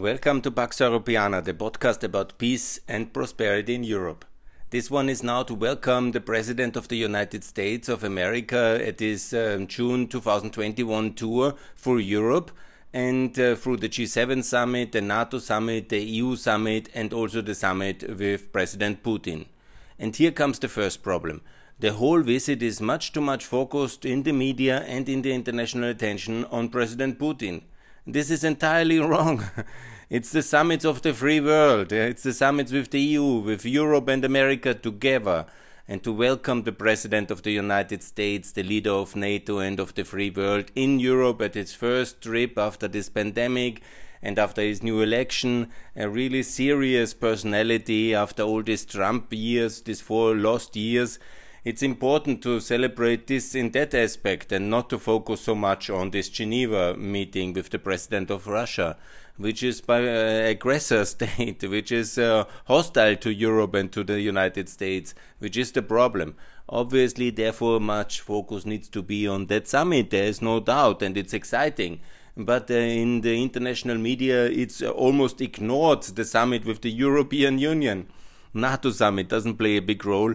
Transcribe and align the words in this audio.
Welcome 0.00 0.40
to 0.40 0.50
Pax 0.50 0.78
Europiana, 0.78 1.44
the 1.44 1.52
podcast 1.52 2.02
about 2.02 2.38
peace 2.38 2.80
and 2.88 3.12
prosperity 3.12 3.74
in 3.74 3.84
Europe. 3.84 4.24
This 4.70 4.90
one 4.90 5.10
is 5.10 5.22
now 5.22 5.42
to 5.42 5.54
welcome 5.54 6.12
the 6.12 6.20
President 6.20 6.76
of 6.76 6.88
the 6.88 6.96
United 6.96 7.44
States 7.44 7.90
of 7.90 8.02
America 8.02 8.80
at 8.82 9.00
his 9.00 9.34
um, 9.34 9.66
June 9.66 10.08
2021 10.08 11.12
tour 11.12 11.56
for 11.74 12.00
Europe 12.00 12.50
and 12.94 13.38
uh, 13.38 13.54
through 13.54 13.76
the 13.76 13.88
G7 13.90 14.42
summit, 14.42 14.92
the 14.92 15.02
NATO 15.02 15.38
summit, 15.38 15.90
the 15.90 16.02
EU 16.02 16.36
summit, 16.36 16.88
and 16.94 17.12
also 17.12 17.42
the 17.42 17.54
summit 17.54 18.02
with 18.18 18.50
President 18.50 19.02
Putin. 19.02 19.44
And 19.98 20.16
here 20.16 20.32
comes 20.32 20.58
the 20.58 20.68
first 20.68 21.02
problem. 21.02 21.42
The 21.78 21.92
whole 21.92 22.22
visit 22.22 22.62
is 22.62 22.80
much 22.80 23.12
too 23.12 23.20
much 23.20 23.44
focused 23.44 24.06
in 24.06 24.22
the 24.22 24.32
media 24.32 24.84
and 24.86 25.06
in 25.06 25.20
the 25.20 25.34
international 25.34 25.90
attention 25.90 26.46
on 26.46 26.70
President 26.70 27.18
Putin. 27.18 27.64
This 28.06 28.32
is 28.32 28.42
entirely 28.42 28.98
wrong. 29.10 29.44
It's 30.10 30.32
the 30.32 30.42
summits 30.42 30.84
of 30.84 31.02
the 31.02 31.14
free 31.14 31.40
world. 31.40 31.92
It's 31.92 32.24
the 32.24 32.32
summits 32.32 32.72
with 32.72 32.90
the 32.90 33.00
EU, 33.00 33.38
with 33.38 33.64
Europe 33.64 34.08
and 34.08 34.24
America 34.24 34.74
together. 34.74 35.46
And 35.86 36.02
to 36.02 36.12
welcome 36.12 36.64
the 36.64 36.72
President 36.72 37.30
of 37.30 37.42
the 37.42 37.52
United 37.52 38.02
States, 38.02 38.50
the 38.50 38.64
leader 38.64 38.90
of 38.90 39.14
NATO 39.14 39.58
and 39.58 39.78
of 39.78 39.94
the 39.94 40.04
free 40.04 40.30
world 40.30 40.72
in 40.74 40.98
Europe 40.98 41.40
at 41.42 41.54
his 41.54 41.74
first 41.74 42.20
trip 42.20 42.58
after 42.58 42.88
this 42.88 43.08
pandemic 43.08 43.82
and 44.20 44.36
after 44.36 44.62
his 44.62 44.82
new 44.82 45.00
election, 45.00 45.70
a 45.94 46.08
really 46.08 46.42
serious 46.42 47.14
personality 47.14 48.14
after 48.14 48.42
all 48.42 48.64
these 48.64 48.84
Trump 48.84 49.26
years, 49.30 49.80
these 49.82 50.00
four 50.00 50.34
lost 50.34 50.74
years 50.74 51.20
it's 51.64 51.82
important 51.82 52.42
to 52.42 52.58
celebrate 52.58 53.28
this 53.28 53.54
in 53.54 53.70
that 53.70 53.94
aspect 53.94 54.50
and 54.50 54.68
not 54.68 54.90
to 54.90 54.98
focus 54.98 55.42
so 55.42 55.54
much 55.54 55.88
on 55.88 56.10
this 56.10 56.28
Geneva 56.28 56.96
meeting 56.96 57.52
with 57.52 57.70
the 57.70 57.78
president 57.78 58.30
of 58.30 58.48
Russia, 58.48 58.96
which 59.36 59.62
is 59.62 59.80
by 59.80 60.00
uh, 60.00 60.48
aggressor 60.48 61.04
state, 61.16 61.62
which 61.62 61.92
is 61.92 62.18
uh, 62.18 62.44
hostile 62.66 63.14
to 63.16 63.32
Europe 63.32 63.74
and 63.74 63.92
to 63.92 64.02
the 64.02 64.20
United 64.20 64.68
States, 64.68 65.14
which 65.38 65.56
is 65.56 65.70
the 65.70 65.82
problem. 65.82 66.34
Obviously, 66.68 67.30
therefore, 67.30 67.78
much 67.78 68.20
focus 68.20 68.66
needs 68.66 68.88
to 68.88 69.02
be 69.02 69.28
on 69.28 69.46
that 69.46 69.68
summit. 69.68 70.10
There 70.10 70.24
is 70.24 70.42
no 70.42 70.58
doubt, 70.58 71.02
and 71.02 71.16
it's 71.16 71.34
exciting 71.34 72.00
but 72.34 72.70
uh, 72.70 72.74
in 72.74 73.20
the 73.20 73.42
international 73.42 73.98
media 73.98 74.46
it's 74.46 74.80
almost 74.80 75.42
ignored 75.42 76.02
the 76.02 76.24
summit 76.24 76.64
with 76.64 76.80
the 76.80 76.90
European 76.90 77.58
Union. 77.58 78.08
NATO 78.54 78.90
summit 78.90 79.28
doesn't 79.28 79.56
play 79.56 79.76
a 79.76 79.82
big 79.82 80.04
role 80.04 80.34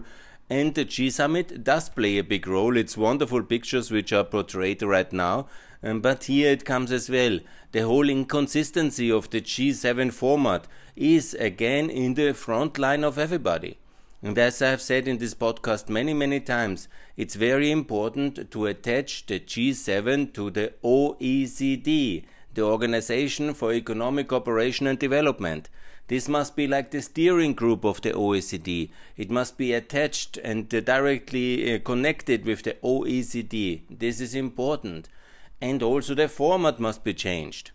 and 0.50 0.76
the 0.76 0.86
G 0.86 1.10
Summit 1.10 1.64
does 1.64 1.90
play 1.90 2.18
a 2.18 2.24
big 2.24 2.48
role. 2.48 2.78
It's 2.78 2.96
wonderful 2.96 3.44
pictures 3.44 3.92
which 3.92 4.14
are 4.14 4.24
portrayed 4.24 4.82
right 4.82 5.12
now, 5.12 5.48
um, 5.84 6.02
but 6.02 6.26
here 6.26 6.52
it 6.52 6.66
comes 6.66 6.92
as 6.92 7.10
well. 7.10 7.40
The 7.74 7.82
whole 7.82 8.10
inconsistency 8.10 9.12
of 9.12 9.30
the 9.30 9.42
G7 9.42 10.14
format 10.14 10.68
is 10.96 11.34
again 11.34 11.90
in 11.90 12.14
the 12.14 12.34
front 12.34 12.78
line 12.78 13.04
of 13.04 13.18
everybody. 13.18 13.78
And 14.24 14.38
as 14.38 14.62
I 14.62 14.70
have 14.70 14.82
said 14.82 15.08
in 15.08 15.20
this 15.20 15.36
podcast 15.36 15.90
many, 15.90 16.14
many 16.14 16.40
times, 16.40 16.88
it's 17.18 17.36
very 17.36 17.70
important 17.70 18.50
to 18.50 18.66
attach 18.66 19.28
the 19.28 19.40
G7 19.40 20.34
to 20.34 20.50
the 20.50 20.74
OECD, 20.84 22.26
the 22.54 22.62
Organization 22.64 23.54
for 23.54 23.74
Economic 23.74 24.30
Cooperation 24.30 24.88
and 24.88 24.98
Development. 24.98 25.70
This 26.08 26.30
must 26.30 26.56
be 26.56 26.68
like 26.68 26.92
the 26.92 27.02
steering 27.02 27.54
group 27.54 27.84
of 27.84 28.02
the 28.02 28.12
OECD. 28.12 28.90
It 29.18 29.30
must 29.30 29.58
be 29.58 29.74
attached 29.74 30.38
and 30.38 30.74
uh, 30.74 30.80
directly 30.80 31.74
uh, 31.74 31.80
connected 31.80 32.46
with 32.46 32.64
the 32.64 32.78
OECD. 32.82 33.82
This 33.90 34.22
is 34.22 34.34
important. 34.34 35.10
And 35.60 35.84
also 35.84 36.16
the 36.16 36.30
format 36.30 36.80
must 36.80 37.04
be 37.04 37.14
changed. 37.14 37.72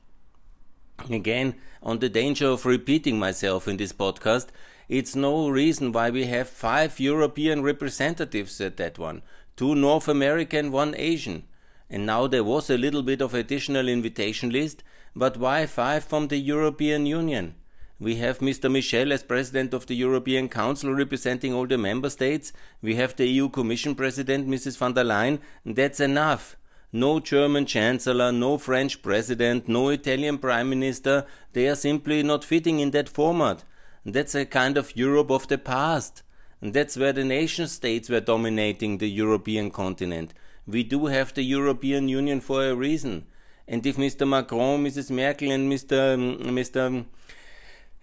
Again, 1.11 1.57
on 1.83 1.99
the 1.99 2.09
danger 2.09 2.47
of 2.47 2.65
repeating 2.65 3.19
myself 3.19 3.69
in 3.69 3.77
this 3.77 3.93
podcast, 3.93 4.49
it's 4.89 5.17
no 5.17 5.49
reason 5.49 5.93
why 5.93 6.11
we 6.11 6.27
have 6.27 6.49
five 6.49 7.01
European 7.01 7.63
representatives 7.63 8.61
at 8.61 8.77
that 8.79 8.99
one 8.99 9.23
two 9.57 9.75
North 9.75 10.09
American, 10.09 10.73
one 10.73 10.95
Asian. 10.97 11.45
And 11.91 12.07
now 12.07 12.27
there 12.27 12.45
was 12.45 12.71
a 12.71 12.79
little 12.79 13.03
bit 13.03 13.21
of 13.21 13.35
additional 13.35 13.89
invitation 13.89 14.49
list, 14.49 14.83
but 15.15 15.37
why 15.37 15.67
five 15.67 16.05
from 16.05 16.29
the 16.29 16.39
European 16.39 17.05
Union? 17.05 17.55
We 18.03 18.17
have 18.17 18.41
Mr. 18.41 18.69
Michel 18.69 19.13
as 19.13 19.23
President 19.23 19.73
of 19.73 19.87
the 19.87 19.95
European 19.95 20.49
Council 20.49 20.93
representing 20.93 21.55
all 21.55 21.69
the 21.69 21.79
member 21.79 22.11
states. 22.11 22.53
We 22.83 22.97
have 22.97 23.15
the 23.15 23.29
EU 23.29 23.49
Commission 23.49 23.95
President, 23.95 24.49
Mrs. 24.49 24.77
von 24.77 24.95
der 24.95 25.05
Leyen. 25.05 25.39
That's 25.65 26.01
enough. 26.01 26.57
No 26.93 27.21
German 27.21 27.65
Chancellor, 27.65 28.33
no 28.33 28.59
French 28.59 29.03
President, 29.03 29.69
no 29.69 29.91
Italian 29.91 30.39
Prime 30.39 30.69
Minister. 30.69 31.27
They 31.53 31.69
are 31.69 31.77
simply 31.77 32.25
not 32.25 32.43
fitting 32.43 32.81
in 32.81 32.91
that 32.91 33.09
format. 33.09 33.63
That's 34.05 34.35
a 34.35 34.47
kind 34.47 34.77
of 34.77 34.97
Europe 34.97 35.31
of 35.31 35.47
the 35.47 35.59
past. 35.59 36.25
That's 36.61 36.97
where 36.97 37.13
the 37.13 37.25
nation 37.25 37.69
states 37.69 38.11
were 38.11 38.19
dominating 38.19 38.99
the 38.99 39.09
European 39.09 39.71
continent. 39.71 40.35
We 40.67 40.83
do 40.83 41.07
have 41.07 41.35
the 41.35 41.45
European 41.45 42.09
Union 42.09 42.41
for 42.41 42.65
a 42.65 42.75
reason. 42.75 43.27
And 43.69 43.87
if 43.87 43.97
Mr. 43.97 44.27
Macron, 44.27 44.85
Mrs. 44.85 45.13
Merkel, 45.13 45.53
and 45.53 45.71
Mr. 45.71 46.19
Mr. 46.41 47.05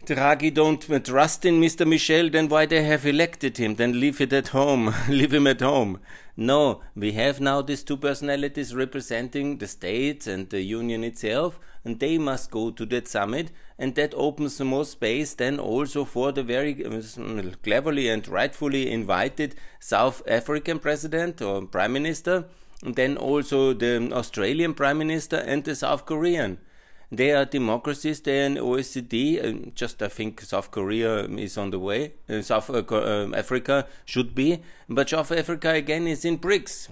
Draghi 0.06 0.52
don't 0.52 0.82
trust 1.06 1.46
in 1.46 1.60
Mr. 1.60 1.86
Michel, 1.86 2.30
then 2.30 2.48
why 2.48 2.66
they 2.66 2.84
have 2.84 3.06
elected 3.06 3.58
him? 3.58 3.76
Then 3.76 4.00
leave 4.00 4.22
it 4.22 4.32
at 4.32 4.48
home, 4.48 4.94
leave 5.10 5.34
him 5.34 5.46
at 5.46 5.60
home. 5.60 6.00
No, 6.38 6.82
we 6.96 7.12
have 7.12 7.42
now 7.42 7.62
these 7.62 7.84
two 7.84 7.98
personalities 7.98 8.74
representing 8.74 9.58
the 9.58 9.68
states 9.68 10.26
and 10.26 10.50
the 10.50 10.62
union 10.62 11.04
itself, 11.04 11.60
and 11.84 12.00
they 12.00 12.18
must 12.18 12.50
go 12.50 12.72
to 12.72 12.86
that 12.88 13.10
summit, 13.10 13.52
and 13.78 13.94
that 13.96 14.14
opens 14.16 14.60
more 14.62 14.86
space 14.86 15.34
then 15.34 15.60
also 15.60 16.06
for 16.06 16.32
the 16.32 16.44
very 16.44 16.86
uh, 16.86 17.02
cleverly 17.62 18.08
and 18.08 18.26
rightfully 18.28 18.90
invited 18.90 19.56
South 19.82 20.24
African 20.28 20.80
president 20.80 21.42
or 21.42 21.64
prime 21.64 21.92
minister, 21.92 22.46
and 22.84 22.96
then 22.96 23.18
also 23.18 23.74
the 23.74 24.10
Australian 24.14 24.74
prime 24.74 24.98
minister 24.98 25.36
and 25.36 25.66
the 25.66 25.76
South 25.76 26.06
Korean 26.06 26.58
they 27.12 27.32
are 27.32 27.46
democracies. 27.46 28.22
They 28.22 28.42
are 28.42 28.46
in 28.46 28.56
OECD. 28.56 29.44
Uh, 29.44 29.72
just 29.74 30.02
I 30.02 30.10
think 30.10 30.42
South 30.42 30.70
Korea 30.72 31.26
is 31.26 31.58
on 31.58 31.72
the 31.72 31.80
way. 31.80 32.14
Uh, 32.30 32.42
South 32.42 32.70
uh, 32.70 32.84
uh, 32.92 33.32
Africa 33.36 33.88
should 34.06 34.36
be, 34.36 34.62
but 34.88 35.10
South 35.10 35.32
Africa 35.32 35.72
again 35.72 36.08
is 36.08 36.24
in 36.24 36.38
BRICS. 36.38 36.90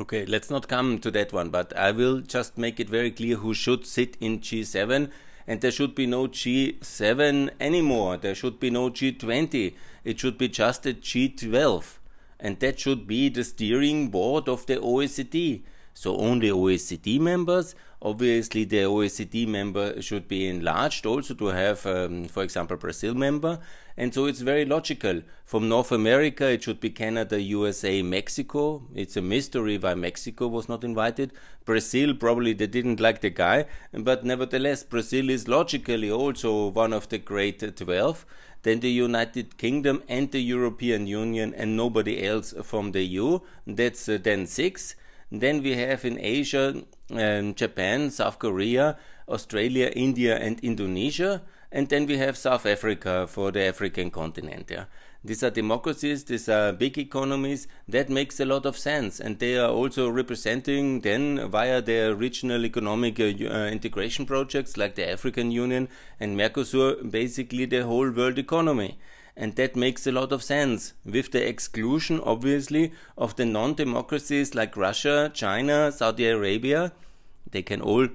Okay, 0.00 0.24
let's 0.24 0.50
not 0.50 0.68
come 0.68 0.98
to 1.00 1.10
that 1.10 1.32
one, 1.32 1.50
but 1.50 1.76
I 1.76 1.92
will 1.92 2.20
just 2.20 2.56
make 2.56 2.80
it 2.80 2.88
very 2.88 3.10
clear 3.10 3.36
who 3.36 3.52
should 3.52 3.86
sit 3.86 4.16
in 4.20 4.40
G7 4.40 5.10
and 5.46 5.60
there 5.60 5.70
should 5.70 5.94
be 5.94 6.06
no 6.06 6.28
G7 6.28 7.50
anymore. 7.60 8.16
There 8.16 8.34
should 8.34 8.58
be 8.58 8.70
no 8.70 8.90
G20. 8.90 9.74
It 10.04 10.20
should 10.20 10.38
be 10.38 10.48
just 10.48 10.86
a 10.86 10.94
G12. 10.94 11.98
And 12.40 12.58
that 12.60 12.80
should 12.80 13.06
be 13.06 13.28
the 13.28 13.44
steering 13.44 14.08
board 14.08 14.48
of 14.48 14.66
the 14.66 14.76
OECD. 14.76 15.62
So 15.94 16.16
only 16.16 16.48
OECD 16.48 17.20
members. 17.20 17.74
Obviously, 18.04 18.64
the 18.64 18.78
OECD 18.78 19.46
member 19.46 20.02
should 20.02 20.26
be 20.26 20.48
enlarged 20.48 21.06
also 21.06 21.34
to 21.34 21.46
have, 21.46 21.86
um, 21.86 22.24
for 22.24 22.42
example, 22.42 22.76
Brazil 22.76 23.14
member. 23.14 23.60
And 23.96 24.12
so 24.12 24.26
it's 24.26 24.40
very 24.40 24.64
logical. 24.64 25.22
From 25.44 25.68
North 25.68 25.92
America, 25.92 26.50
it 26.50 26.64
should 26.64 26.80
be 26.80 26.90
Canada, 26.90 27.40
USA, 27.40 28.02
Mexico. 28.02 28.82
It's 28.92 29.16
a 29.16 29.22
mystery 29.22 29.78
why 29.78 29.94
Mexico 29.94 30.48
was 30.48 30.68
not 30.68 30.82
invited. 30.82 31.32
Brazil, 31.64 32.14
probably 32.14 32.54
they 32.54 32.66
didn't 32.66 32.98
like 32.98 33.20
the 33.20 33.30
guy, 33.30 33.66
but 33.92 34.24
nevertheless, 34.24 34.82
Brazil 34.82 35.30
is 35.30 35.46
logically 35.46 36.10
also 36.10 36.68
one 36.70 36.92
of 36.92 37.08
the 37.08 37.18
great 37.18 37.76
12 37.76 38.26
then 38.62 38.80
the 38.80 38.90
United 38.90 39.58
Kingdom 39.58 40.02
and 40.08 40.30
the 40.30 40.40
European 40.40 41.06
Union 41.06 41.52
and 41.54 41.76
nobody 41.76 42.24
else 42.24 42.54
from 42.62 42.92
the 42.92 43.02
EU. 43.02 43.40
That's 43.66 44.08
uh, 44.08 44.18
then 44.22 44.46
six. 44.46 44.94
Then 45.32 45.62
we 45.62 45.76
have 45.76 46.04
in 46.04 46.18
Asia 46.20 46.82
um, 47.10 47.54
Japan, 47.54 48.10
South 48.10 48.38
Korea, 48.38 48.98
Australia, 49.26 49.90
India, 49.96 50.36
and 50.36 50.60
Indonesia. 50.60 51.40
And 51.72 51.88
then 51.88 52.04
we 52.04 52.18
have 52.18 52.36
South 52.36 52.66
Africa 52.66 53.26
for 53.26 53.50
the 53.50 53.64
African 53.64 54.10
continent. 54.10 54.70
Yeah. 54.70 54.84
These 55.24 55.42
are 55.42 55.48
democracies, 55.50 56.24
these 56.24 56.50
are 56.50 56.72
big 56.72 56.98
economies. 56.98 57.66
That 57.88 58.10
makes 58.10 58.40
a 58.40 58.44
lot 58.44 58.66
of 58.66 58.76
sense. 58.76 59.20
And 59.20 59.38
they 59.38 59.56
are 59.56 59.70
also 59.70 60.10
representing 60.10 61.00
then 61.00 61.48
via 61.48 61.80
their 61.80 62.14
regional 62.14 62.66
economic 62.66 63.18
uh, 63.18 63.24
uh, 63.24 63.68
integration 63.68 64.26
projects 64.26 64.76
like 64.76 64.96
the 64.96 65.10
African 65.10 65.50
Union 65.50 65.88
and 66.20 66.36
Mercosur, 66.36 67.10
basically 67.10 67.64
the 67.64 67.86
whole 67.86 68.10
world 68.10 68.38
economy 68.38 68.98
and 69.36 69.56
that 69.56 69.76
makes 69.76 70.06
a 70.06 70.12
lot 70.12 70.32
of 70.32 70.42
sense, 70.42 70.92
with 71.04 71.32
the 71.32 71.46
exclusion, 71.46 72.20
obviously, 72.22 72.92
of 73.16 73.36
the 73.36 73.46
non 73.46 73.74
democracies 73.74 74.54
like 74.54 74.76
Russia, 74.76 75.30
China, 75.32 75.90
Saudi 75.90 76.26
Arabia. 76.26 76.92
They 77.50 77.62
can 77.62 77.80
all, 77.80 78.08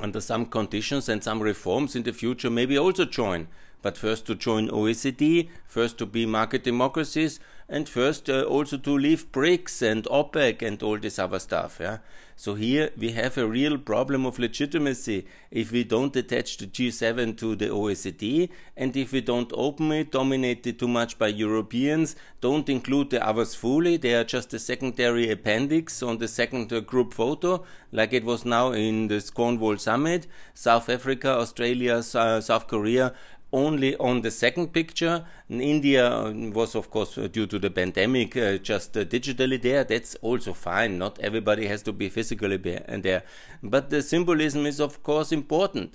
under 0.00 0.20
some 0.20 0.46
conditions 0.46 1.08
and 1.08 1.22
some 1.22 1.40
reforms 1.42 1.94
in 1.94 2.02
the 2.02 2.12
future, 2.12 2.50
maybe 2.50 2.76
also 2.76 3.04
join. 3.04 3.48
But 3.82 3.98
first 3.98 4.26
to 4.26 4.34
join 4.34 4.68
OECD, 4.68 5.48
first 5.66 5.98
to 5.98 6.06
be 6.06 6.24
market 6.24 6.64
democracies, 6.64 7.40
and 7.68 7.88
first 7.88 8.30
uh, 8.30 8.42
also 8.42 8.76
to 8.76 8.90
leave 8.96 9.30
BRICS 9.32 9.82
and 9.82 10.04
OPEC 10.04 10.62
and 10.62 10.82
all 10.82 10.98
this 10.98 11.18
other 11.18 11.38
stuff. 11.38 11.78
Yeah. 11.80 11.98
So 12.36 12.54
here 12.54 12.90
we 12.96 13.12
have 13.12 13.38
a 13.38 13.46
real 13.46 13.78
problem 13.78 14.26
of 14.26 14.38
legitimacy 14.38 15.26
if 15.50 15.70
we 15.70 15.84
don't 15.84 16.16
attach 16.16 16.56
the 16.56 16.66
G7 16.66 17.36
to 17.38 17.54
the 17.54 17.66
OECD 17.66 18.48
and 18.76 18.96
if 18.96 19.12
we 19.12 19.20
don't 19.20 19.52
open 19.54 19.92
it, 19.92 20.10
dominate 20.10 20.66
it 20.66 20.78
too 20.78 20.88
much 20.88 21.18
by 21.18 21.28
Europeans, 21.28 22.16
don't 22.40 22.68
include 22.68 23.10
the 23.10 23.24
others 23.24 23.54
fully, 23.54 23.96
they 23.96 24.14
are 24.14 24.24
just 24.24 24.52
a 24.54 24.58
secondary 24.58 25.30
appendix 25.30 26.02
on 26.02 26.18
the 26.18 26.26
second 26.26 26.72
uh, 26.72 26.80
group 26.80 27.14
photo, 27.14 27.62
like 27.92 28.12
it 28.12 28.24
was 28.24 28.44
now 28.44 28.72
in 28.72 29.08
the 29.08 29.30
Cornwall 29.32 29.76
summit, 29.76 30.26
South 30.52 30.88
Africa, 30.88 31.28
Australia, 31.28 32.02
uh, 32.14 32.40
South 32.40 32.66
Korea, 32.66 33.14
only 33.52 33.96
on 33.96 34.22
the 34.22 34.30
second 34.30 34.72
picture. 34.72 35.24
India 35.48 36.32
was, 36.54 36.74
of 36.74 36.90
course, 36.90 37.14
due 37.14 37.46
to 37.46 37.58
the 37.58 37.70
pandemic, 37.70 38.36
uh, 38.36 38.58
just 38.58 38.96
uh, 38.96 39.04
digitally 39.04 39.60
there. 39.60 39.84
That's 39.84 40.14
also 40.16 40.52
fine. 40.52 40.98
Not 40.98 41.18
everybody 41.20 41.66
has 41.66 41.82
to 41.82 41.92
be 41.92 42.08
physically 42.08 42.56
there. 42.56 43.22
But 43.62 43.90
the 43.90 44.02
symbolism 44.02 44.66
is, 44.66 44.80
of 44.80 45.02
course, 45.02 45.32
important. 45.32 45.94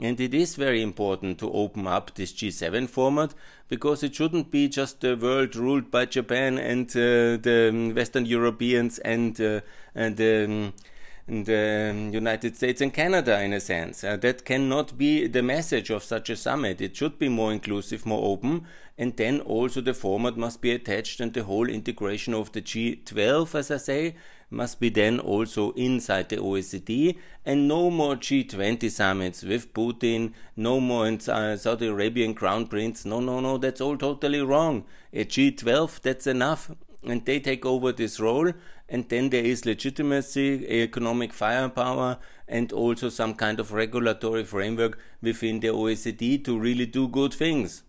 And 0.00 0.18
it 0.18 0.32
is 0.32 0.56
very 0.56 0.82
important 0.82 1.38
to 1.40 1.52
open 1.52 1.86
up 1.86 2.14
this 2.14 2.32
G7 2.32 2.88
format 2.88 3.34
because 3.68 4.02
it 4.02 4.14
shouldn't 4.14 4.50
be 4.50 4.68
just 4.68 5.00
the 5.00 5.16
world 5.16 5.54
ruled 5.54 5.90
by 5.90 6.06
Japan 6.06 6.58
and 6.58 6.88
uh, 6.90 7.36
the 7.36 7.92
Western 7.94 8.24
Europeans 8.24 8.98
and, 9.00 9.38
uh, 9.40 9.60
and 9.94 10.20
um, 10.20 10.72
the 11.28 12.10
United 12.12 12.56
States 12.56 12.80
and 12.80 12.92
Canada, 12.92 13.40
in 13.40 13.52
a 13.52 13.60
sense. 13.60 14.02
Uh, 14.02 14.16
that 14.16 14.44
cannot 14.44 14.98
be 14.98 15.26
the 15.26 15.42
message 15.42 15.90
of 15.90 16.02
such 16.02 16.30
a 16.30 16.36
summit. 16.36 16.80
It 16.80 16.96
should 16.96 17.18
be 17.18 17.28
more 17.28 17.52
inclusive, 17.52 18.04
more 18.04 18.24
open, 18.24 18.66
and 18.98 19.16
then 19.16 19.40
also 19.40 19.80
the 19.80 19.94
format 19.94 20.36
must 20.36 20.60
be 20.60 20.72
attached, 20.72 21.20
and 21.20 21.32
the 21.32 21.44
whole 21.44 21.68
integration 21.68 22.34
of 22.34 22.52
the 22.52 22.60
G12, 22.60 23.54
as 23.54 23.70
I 23.70 23.76
say, 23.76 24.16
must 24.50 24.80
be 24.80 24.90
then 24.90 25.18
also 25.18 25.70
inside 25.72 26.28
the 26.28 26.36
OECD, 26.36 27.16
and 27.46 27.66
no 27.66 27.88
more 27.88 28.16
G20 28.16 28.90
summits 28.90 29.42
with 29.42 29.72
Putin, 29.72 30.32
no 30.56 30.80
more 30.80 31.06
in 31.06 31.20
Saudi 31.20 31.86
Arabian 31.86 32.34
crown 32.34 32.66
prince. 32.66 33.04
No, 33.04 33.20
no, 33.20 33.40
no, 33.40 33.58
that's 33.58 33.80
all 33.80 33.96
totally 33.96 34.42
wrong. 34.42 34.84
A 35.12 35.24
G12, 35.24 36.00
that's 36.02 36.26
enough 36.26 36.70
and 37.04 37.24
they 37.24 37.40
take 37.40 37.66
over 37.66 37.92
this 37.92 38.20
role 38.20 38.52
and 38.92 39.08
then 39.08 39.30
there 39.30 39.42
is 39.42 39.64
legitimacy 39.64 40.66
economic 40.68 41.32
firepower 41.32 42.18
and 42.46 42.70
also 42.72 43.08
some 43.08 43.32
kind 43.34 43.58
of 43.58 43.72
regulatory 43.72 44.44
framework 44.44 44.98
within 45.22 45.60
the 45.60 45.68
OECD 45.68 46.44
to 46.44 46.58
really 46.58 46.84
do 46.84 47.08
good 47.08 47.32
things. 47.32 47.84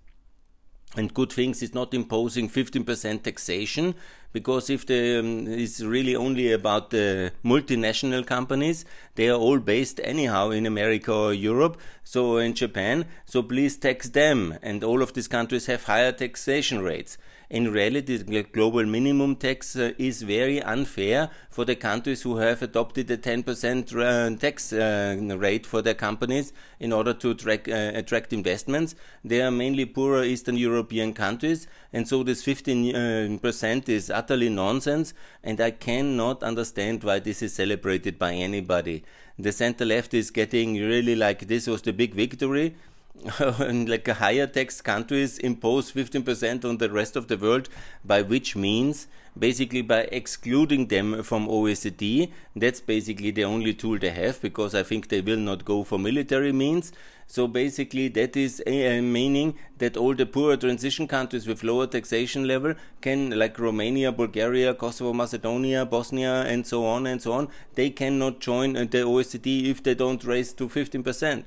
And 0.96 1.14
good 1.14 1.34
things 1.34 1.62
is 1.62 1.74
not 1.74 1.94
imposing 1.94 2.48
15% 2.48 3.24
taxation 3.24 3.96
because 4.32 4.70
if 4.70 4.86
the 4.86 5.20
um, 5.20 5.48
is 5.48 5.86
really 5.86 6.16
only 6.16 6.54
about 6.54 6.92
the 6.92 7.34
multinational 7.44 8.26
companies 8.26 8.86
they 9.16 9.28
are 9.28 9.40
all 9.40 9.60
based 9.60 10.00
anyhow 10.04 10.50
in 10.50 10.66
america 10.66 11.14
or 11.14 11.34
europe 11.34 11.78
so 12.04 12.38
in 12.38 12.54
japan. 12.54 13.06
So 13.26 13.44
please 13.44 13.76
tax 13.76 14.10
them. 14.10 14.58
And 14.62 14.84
all 14.84 15.02
of 15.02 15.14
these 15.14 15.28
countries 15.28 15.66
have 15.66 15.84
higher 15.84 16.12
taxation 16.12 16.82
rates 16.82 17.18
in 17.50 17.72
reality, 17.72 18.18
the 18.18 18.44
global 18.44 18.86
minimum 18.86 19.36
tax 19.36 19.76
uh, 19.76 19.94
is 19.98 20.22
very 20.22 20.62
unfair 20.62 21.30
for 21.50 21.66
the 21.66 21.76
countries 21.76 22.22
who 22.24 22.38
have 22.38 22.62
adopted 22.62 23.12
a 23.12 23.18
10% 23.18 23.96
uh, 23.96 24.38
tax 24.38 24.74
uh, 24.74 25.18
rate 25.38 25.66
for 25.66 25.82
their 25.82 25.94
companies 25.94 26.54
in 26.80 26.92
order 26.92 27.14
to 27.14 27.32
attract, 27.32 27.68
uh, 27.68 27.92
attract 27.94 28.34
investments. 28.34 28.96
They 29.24 29.42
are 29.42 29.52
mainly 29.52 29.86
poorer 29.86 30.24
Eastern 30.24 30.58
European 30.58 31.14
countries, 31.14 31.68
and 31.92 32.08
so 32.08 32.24
this 32.24 32.44
15% 32.44 33.90
is 33.90 34.10
utterly 34.10 34.50
nonsense, 34.50 35.14
and 35.44 35.60
I 35.62 35.72
cannot 35.72 36.44
understand 36.44 37.04
why 37.04 37.20
this 37.20 37.42
is 37.42 37.54
celebrated 37.54 38.18
by 38.18 38.34
anybody. 38.34 39.04
The 39.38 39.52
center 39.52 39.86
left 39.86 40.14
is 40.14 40.30
getting 40.32 40.76
really 40.76 41.16
like 41.16 41.48
this 41.48 41.68
was 41.68 41.82
the 41.82 41.94
big 41.94 42.14
victory 42.14 42.76
like 43.60 44.08
higher 44.08 44.48
tax 44.48 44.82
countries 44.82 45.38
impose 45.38 45.92
15% 45.92 46.66
on 46.66 46.78
the 46.78 46.90
rest 46.90 47.16
of 47.16 47.28
the 47.28 47.38
world, 47.38 47.70
by 48.04 48.22
which 48.22 48.56
means 48.56 49.08
basically 49.38 49.82
by 49.82 50.02
excluding 50.12 50.88
them 50.88 51.24
from 51.24 51.48
OECD. 51.48 52.32
That's 52.56 52.82
basically 52.82 53.32
the 53.32 53.44
only 53.44 53.74
tool 53.74 54.00
they 54.00 54.10
have 54.10 54.42
because 54.42 54.74
I 54.76 54.84
think 54.84 55.10
they 55.10 55.22
will 55.22 55.38
not 55.38 55.64
go 55.64 55.84
for 55.84 56.00
military 56.00 56.52
means. 56.52 56.92
So 57.28 57.48
basically, 57.48 58.10
that 58.10 58.36
is 58.36 58.62
a, 58.68 59.00
meaning 59.02 59.56
that 59.78 59.96
all 59.96 60.14
the 60.14 60.26
poorer 60.26 60.58
transition 60.58 61.08
countries 61.08 61.48
with 61.48 61.64
lower 61.64 61.88
taxation 61.88 62.48
level 62.48 62.74
can, 63.02 63.38
like 63.38 63.58
Romania, 63.58 64.12
Bulgaria, 64.12 64.74
Kosovo, 64.74 65.14
Macedonia, 65.14 65.86
Bosnia, 65.86 66.44
and 66.44 66.68
so 66.68 66.86
on 66.86 67.08
and 67.08 67.22
so 67.22 67.32
on, 67.32 67.48
they 67.76 67.90
cannot 67.90 68.40
join 68.40 68.76
uh, 68.76 68.82
the 68.82 69.00
OECD 69.00 69.66
if 69.66 69.82
they 69.82 69.96
don't 69.96 70.24
raise 70.26 70.52
to 70.54 70.68
15%. 70.68 71.46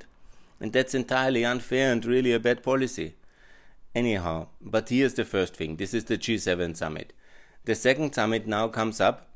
And 0.61 0.73
that's 0.73 0.95
entirely 0.95 1.45
unfair 1.45 1.93
and 1.93 2.05
really 2.05 2.33
a 2.33 2.41
bad 2.41 2.63
policy. 2.63 3.15
Anyhow, 3.95 4.49
but 4.61 4.89
here's 4.89 5.15
the 5.15 5.25
first 5.25 5.55
thing 5.57 5.77
this 5.77 5.95
is 5.95 6.05
the 6.05 6.19
G7 6.19 6.77
summit. 6.77 7.13
The 7.65 7.75
second 7.75 8.15
summit 8.15 8.47
now 8.47 8.69
comes 8.69 9.01
up 9.01 9.29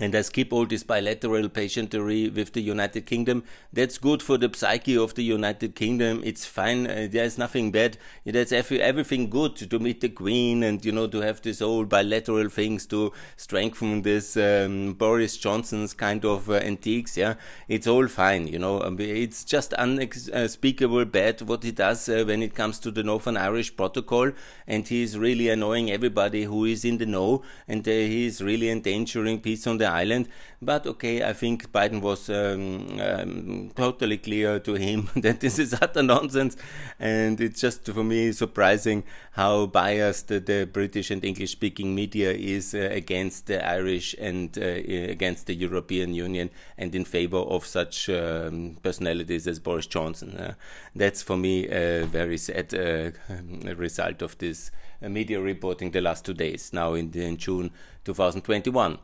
and 0.00 0.14
I 0.14 0.22
skip 0.22 0.52
all 0.52 0.66
this 0.66 0.82
bilateral 0.82 1.48
patientery 1.48 2.34
with 2.34 2.52
the 2.52 2.60
United 2.60 3.06
Kingdom. 3.06 3.44
That's 3.72 3.98
good 3.98 4.22
for 4.22 4.38
the 4.38 4.50
psyche 4.54 4.96
of 4.96 5.14
the 5.14 5.22
United 5.22 5.74
Kingdom. 5.74 6.22
It's 6.24 6.44
fine. 6.44 6.86
Uh, 6.86 7.08
there's 7.10 7.38
nothing 7.38 7.72
bad. 7.72 7.96
That's 8.24 8.52
every, 8.52 8.80
everything 8.80 9.30
good 9.30 9.56
to 9.56 9.78
meet 9.78 10.00
the 10.00 10.08
Queen 10.08 10.62
and 10.62 10.84
you 10.84 10.92
know 10.92 11.06
to 11.06 11.20
have 11.20 11.42
this 11.42 11.62
old 11.62 11.88
bilateral 11.88 12.48
things 12.48 12.86
to 12.86 13.12
strengthen 13.36 14.02
this 14.02 14.36
um, 14.36 14.94
Boris 14.94 15.36
Johnson's 15.36 15.94
kind 15.94 16.24
of 16.24 16.50
uh, 16.50 16.54
antiques. 16.54 17.16
Yeah, 17.16 17.34
it's 17.68 17.86
all 17.86 18.08
fine. 18.08 18.46
You 18.48 18.58
know, 18.58 18.82
um, 18.82 18.98
it's 19.00 19.44
just 19.44 19.72
unspeakable 19.78 21.04
bad 21.06 21.42
what 21.42 21.62
he 21.62 21.72
does 21.72 22.08
uh, 22.08 22.24
when 22.26 22.42
it 22.42 22.54
comes 22.54 22.78
to 22.80 22.90
the 22.90 23.02
Northern 23.02 23.36
Irish 23.36 23.76
Protocol, 23.76 24.32
and 24.66 24.86
he's 24.86 25.18
really 25.18 25.48
annoying 25.48 25.90
everybody 25.90 26.44
who 26.44 26.64
is 26.64 26.84
in 26.84 26.98
the 26.98 27.06
know, 27.06 27.42
and 27.68 27.86
uh, 27.86 27.90
he's 27.90 28.42
really 28.42 28.70
endangering 28.70 29.40
peace 29.40 29.66
on 29.66 29.78
the 29.78 29.85
the 29.86 29.92
island. 29.92 30.28
But 30.62 30.86
okay, 30.86 31.22
I 31.22 31.32
think 31.32 31.70
Biden 31.70 32.00
was 32.00 32.30
um, 32.30 32.98
um, 33.00 33.70
totally 33.74 34.18
clear 34.18 34.58
to 34.60 34.74
him 34.74 35.10
that 35.16 35.40
this 35.40 35.58
is 35.58 35.74
utter 35.74 36.02
nonsense, 36.02 36.56
and 36.98 37.40
it's 37.40 37.60
just 37.60 37.86
for 37.86 38.04
me 38.04 38.32
surprising 38.32 39.04
how 39.32 39.66
biased 39.66 40.28
the 40.28 40.68
British 40.72 41.10
and 41.10 41.24
English 41.24 41.52
speaking 41.52 41.94
media 41.94 42.32
is 42.32 42.74
uh, 42.74 42.88
against 42.90 43.46
the 43.46 43.58
Irish 43.66 44.14
and 44.18 44.56
uh, 44.58 44.62
against 44.62 45.46
the 45.46 45.54
European 45.54 46.14
Union 46.14 46.50
and 46.78 46.94
in 46.94 47.04
favor 47.04 47.38
of 47.38 47.66
such 47.66 48.08
um, 48.08 48.76
personalities 48.82 49.46
as 49.46 49.58
Boris 49.58 49.86
Johnson. 49.86 50.36
Uh, 50.36 50.54
that's 50.94 51.22
for 51.22 51.36
me 51.36 51.66
a 51.68 52.06
very 52.06 52.38
sad 52.38 52.74
uh, 52.74 53.10
result 53.76 54.22
of 54.22 54.38
this 54.38 54.70
uh, 55.02 55.08
media 55.10 55.40
reporting 55.40 55.90
the 55.90 56.00
last 56.00 56.24
two 56.24 56.34
days, 56.34 56.72
now 56.72 56.94
in, 56.94 57.12
in 57.12 57.36
June 57.36 57.70
2021. 58.04 58.98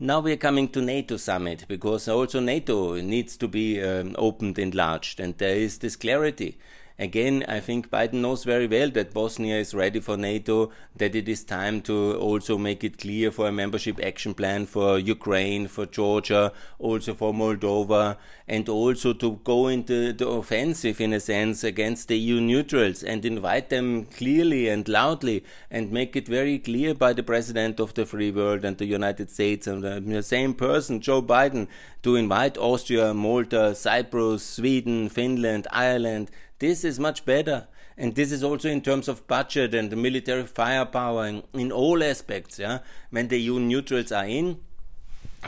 Now 0.00 0.18
we 0.18 0.32
are 0.32 0.36
coming 0.36 0.68
to 0.70 0.82
NATO 0.82 1.16
summit 1.16 1.66
because 1.68 2.08
also 2.08 2.40
NATO 2.40 3.00
needs 3.00 3.36
to 3.36 3.46
be 3.46 3.80
um, 3.80 4.16
opened, 4.18 4.58
enlarged, 4.58 5.20
and 5.20 5.38
there 5.38 5.54
is 5.54 5.78
this 5.78 5.94
clarity. 5.94 6.58
Again, 6.96 7.44
I 7.48 7.58
think 7.58 7.90
Biden 7.90 8.20
knows 8.20 8.44
very 8.44 8.68
well 8.68 8.88
that 8.90 9.12
Bosnia 9.12 9.56
is 9.56 9.74
ready 9.74 9.98
for 9.98 10.16
NATO, 10.16 10.70
that 10.94 11.16
it 11.16 11.28
is 11.28 11.42
time 11.42 11.80
to 11.82 12.14
also 12.18 12.56
make 12.56 12.84
it 12.84 12.98
clear 12.98 13.32
for 13.32 13.48
a 13.48 13.52
membership 13.52 13.98
action 14.00 14.32
plan 14.32 14.66
for 14.66 15.00
Ukraine, 15.00 15.66
for 15.66 15.86
Georgia, 15.86 16.52
also 16.78 17.12
for 17.12 17.34
Moldova, 17.34 18.16
and 18.46 18.68
also 18.68 19.12
to 19.12 19.40
go 19.42 19.66
into 19.66 20.12
the 20.12 20.28
offensive 20.28 21.00
in 21.00 21.12
a 21.12 21.18
sense 21.18 21.64
against 21.64 22.06
the 22.06 22.16
EU 22.16 22.40
neutrals 22.40 23.02
and 23.02 23.24
invite 23.24 23.70
them 23.70 24.04
clearly 24.04 24.68
and 24.68 24.88
loudly 24.88 25.42
and 25.72 25.90
make 25.90 26.14
it 26.14 26.28
very 26.28 26.60
clear 26.60 26.94
by 26.94 27.12
the 27.12 27.24
president 27.24 27.80
of 27.80 27.94
the 27.94 28.06
free 28.06 28.30
world 28.30 28.64
and 28.64 28.78
the 28.78 28.86
United 28.86 29.32
States 29.32 29.66
and 29.66 29.82
the 29.82 30.22
same 30.22 30.54
person, 30.54 31.00
Joe 31.00 31.22
Biden, 31.22 31.66
to 32.04 32.14
invite 32.14 32.56
Austria, 32.56 33.12
Malta, 33.14 33.74
Cyprus, 33.74 34.44
Sweden, 34.46 35.08
Finland, 35.08 35.66
Ireland, 35.72 36.30
this 36.58 36.84
is 36.84 36.98
much 36.98 37.24
better. 37.24 37.66
And 37.96 38.14
this 38.14 38.32
is 38.32 38.42
also 38.42 38.68
in 38.68 38.80
terms 38.80 39.06
of 39.08 39.26
budget 39.26 39.74
and 39.74 39.96
military 39.96 40.44
firepower 40.44 41.26
in, 41.26 41.42
in 41.52 41.70
all 41.70 42.02
aspects. 42.02 42.58
Yeah, 42.58 42.80
when 43.10 43.28
the 43.28 43.38
EU 43.38 43.60
neutrals 43.60 44.10
are 44.10 44.26
in, 44.26 44.58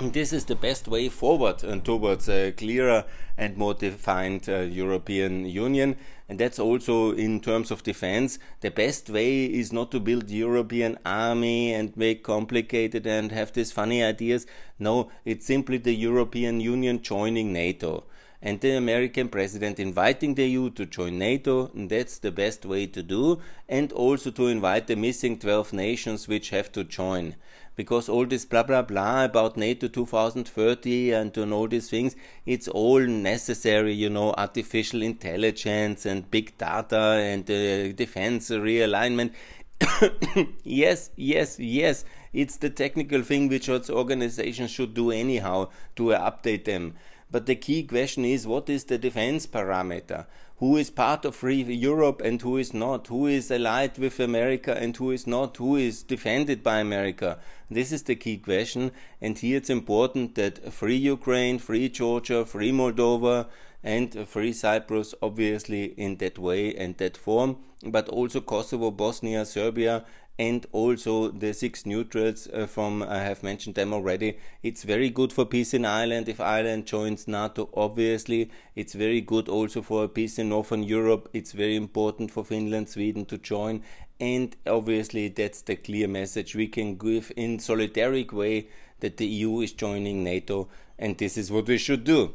this 0.00 0.32
is 0.32 0.44
the 0.44 0.54
best 0.54 0.86
way 0.86 1.08
forward 1.08 1.64
and 1.64 1.84
towards 1.84 2.28
a 2.28 2.52
clearer 2.52 3.04
and 3.36 3.56
more 3.56 3.75
defined 3.75 4.48
uh, 4.48 4.60
European 4.60 5.46
Union. 5.46 5.96
And 6.28 6.38
that's 6.38 6.58
also 6.58 7.12
in 7.12 7.40
terms 7.40 7.70
of 7.70 7.82
defense. 7.82 8.38
The 8.60 8.70
best 8.70 9.10
way 9.10 9.46
is 9.46 9.72
not 9.72 9.90
to 9.92 10.00
build 10.00 10.28
European 10.28 10.98
army 11.04 11.72
and 11.72 11.96
make 11.96 12.22
complicated 12.22 13.06
and 13.06 13.32
have 13.32 13.52
these 13.52 13.72
funny 13.72 14.02
ideas. 14.02 14.46
No, 14.78 15.10
it's 15.25 15.46
simply 15.46 15.78
the 15.78 15.94
European 15.94 16.60
Union 16.60 17.00
joining 17.00 17.52
NATO 17.52 18.04
and 18.42 18.60
the 18.60 18.76
American 18.76 19.28
president 19.28 19.80
inviting 19.80 20.34
the 20.34 20.46
EU 20.46 20.70
to 20.70 20.86
join 20.86 21.18
NATO. 21.18 21.70
that's 21.74 22.18
the 22.18 22.30
best 22.30 22.64
way 22.64 22.86
to 22.86 23.02
do, 23.02 23.40
and 23.68 23.92
also 23.92 24.30
to 24.30 24.48
invite 24.48 24.86
the 24.86 24.96
missing 24.96 25.38
12 25.38 25.72
nations 25.72 26.28
which 26.28 26.50
have 26.50 26.70
to 26.72 26.84
join. 26.84 27.36
Because 27.74 28.08
all 28.08 28.24
this 28.24 28.44
blah 28.44 28.62
blah 28.62 28.82
blah 28.82 29.24
about 29.24 29.56
NATO 29.56 29.88
2030 29.88 31.12
and, 31.12 31.36
and 31.36 31.52
all 31.52 31.68
these 31.68 31.90
things, 31.90 32.16
it's 32.46 32.68
all 32.68 33.00
necessary, 33.00 33.92
you 33.92 34.08
know, 34.08 34.32
artificial 34.32 35.02
intelligence 35.02 36.06
and 36.06 36.30
big 36.30 36.56
data 36.56 36.96
and 36.96 37.50
uh, 37.50 37.92
defense 37.92 38.50
realignment. 38.50 39.32
yes, 40.64 41.10
yes, 41.16 41.58
yes. 41.58 42.04
It's 42.32 42.56
the 42.56 42.70
technical 42.70 43.22
thing 43.22 43.48
which 43.48 43.68
organizations 43.68 44.70
should 44.70 44.94
do 44.94 45.10
anyhow 45.10 45.68
to 45.96 46.04
update 46.08 46.64
them. 46.64 46.94
But 47.36 47.44
the 47.44 47.54
key 47.54 47.82
question 47.82 48.24
is 48.24 48.46
what 48.46 48.70
is 48.70 48.84
the 48.84 48.96
defense 48.96 49.46
parameter? 49.46 50.24
Who 50.56 50.78
is 50.78 50.88
part 50.88 51.26
of 51.26 51.36
free 51.36 51.62
Europe 51.62 52.22
and 52.24 52.40
who 52.40 52.56
is 52.56 52.72
not? 52.72 53.08
Who 53.08 53.26
is 53.26 53.50
allied 53.50 53.98
with 53.98 54.18
America 54.18 54.74
and 54.74 54.96
who 54.96 55.10
is 55.10 55.26
not? 55.26 55.58
Who 55.58 55.76
is 55.76 56.02
defended 56.02 56.62
by 56.62 56.78
America? 56.78 57.38
This 57.70 57.92
is 57.92 58.04
the 58.04 58.14
key 58.14 58.38
question. 58.38 58.90
And 59.20 59.36
here 59.36 59.58
it's 59.58 59.68
important 59.68 60.34
that 60.36 60.72
free 60.72 60.96
Ukraine, 60.96 61.58
free 61.58 61.90
Georgia, 61.90 62.46
free 62.46 62.72
Moldova, 62.72 63.48
and 63.84 64.26
free 64.26 64.54
Cyprus, 64.54 65.14
obviously, 65.20 65.92
in 65.98 66.16
that 66.16 66.38
way 66.38 66.74
and 66.74 66.96
that 66.96 67.18
form, 67.18 67.58
but 67.84 68.08
also 68.08 68.40
Kosovo, 68.40 68.90
Bosnia, 68.90 69.44
Serbia, 69.44 70.06
and 70.38 70.66
also 70.72 71.28
the 71.28 71.54
six 71.54 71.86
neutrals 71.86 72.46
uh, 72.48 72.66
from 72.66 73.02
I 73.02 73.18
have 73.18 73.42
mentioned 73.42 73.74
them 73.74 73.94
already. 73.94 74.38
It's 74.62 74.82
very 74.82 75.08
good 75.08 75.32
for 75.32 75.46
peace 75.46 75.72
in 75.72 75.84
Ireland 75.84 76.28
if 76.28 76.40
Ireland 76.40 76.86
joins 76.86 77.26
NATO. 77.26 77.70
Obviously, 77.74 78.50
it's 78.74 78.92
very 78.92 79.20
good 79.20 79.48
also 79.48 79.80
for 79.80 80.06
peace 80.08 80.38
in 80.38 80.50
Northern 80.50 80.82
Europe. 80.82 81.30
It's 81.32 81.52
very 81.52 81.76
important 81.76 82.30
for 82.30 82.44
Finland, 82.44 82.90
Sweden 82.90 83.24
to 83.26 83.38
join, 83.38 83.82
and 84.20 84.54
obviously 84.66 85.28
that's 85.28 85.62
the 85.62 85.76
clear 85.76 86.08
message 86.08 86.54
we 86.54 86.68
can 86.68 86.96
give 86.96 87.32
in 87.36 87.58
solidaric 87.58 88.32
way 88.32 88.68
that 89.00 89.16
the 89.16 89.26
EU 89.26 89.60
is 89.60 89.72
joining 89.72 90.22
NATO, 90.22 90.68
and 90.98 91.16
this 91.16 91.36
is 91.36 91.50
what 91.50 91.66
we 91.66 91.78
should 91.78 92.04
do. 92.04 92.34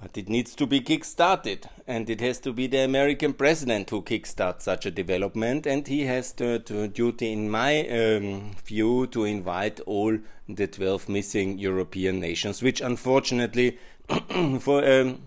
But 0.00 0.16
it 0.16 0.30
needs 0.30 0.54
to 0.54 0.66
be 0.66 0.80
kick-started, 0.80 1.68
and 1.86 2.08
it 2.08 2.22
has 2.22 2.40
to 2.40 2.54
be 2.54 2.66
the 2.66 2.78
American 2.78 3.34
president 3.34 3.90
who 3.90 4.00
kickstarts 4.00 4.62
such 4.62 4.86
a 4.86 4.90
development, 4.90 5.66
and 5.66 5.86
he 5.86 6.06
has 6.06 6.32
the, 6.32 6.62
the 6.64 6.88
duty, 6.88 7.32
in 7.32 7.50
my 7.50 7.86
um, 7.88 8.52
view, 8.64 9.06
to 9.08 9.24
invite 9.24 9.78
all 9.80 10.18
the 10.48 10.66
12 10.66 11.08
missing 11.10 11.58
European 11.58 12.18
nations, 12.18 12.62
which 12.62 12.80
unfortunately, 12.80 13.78
for 14.60 14.82
um, 14.90 15.20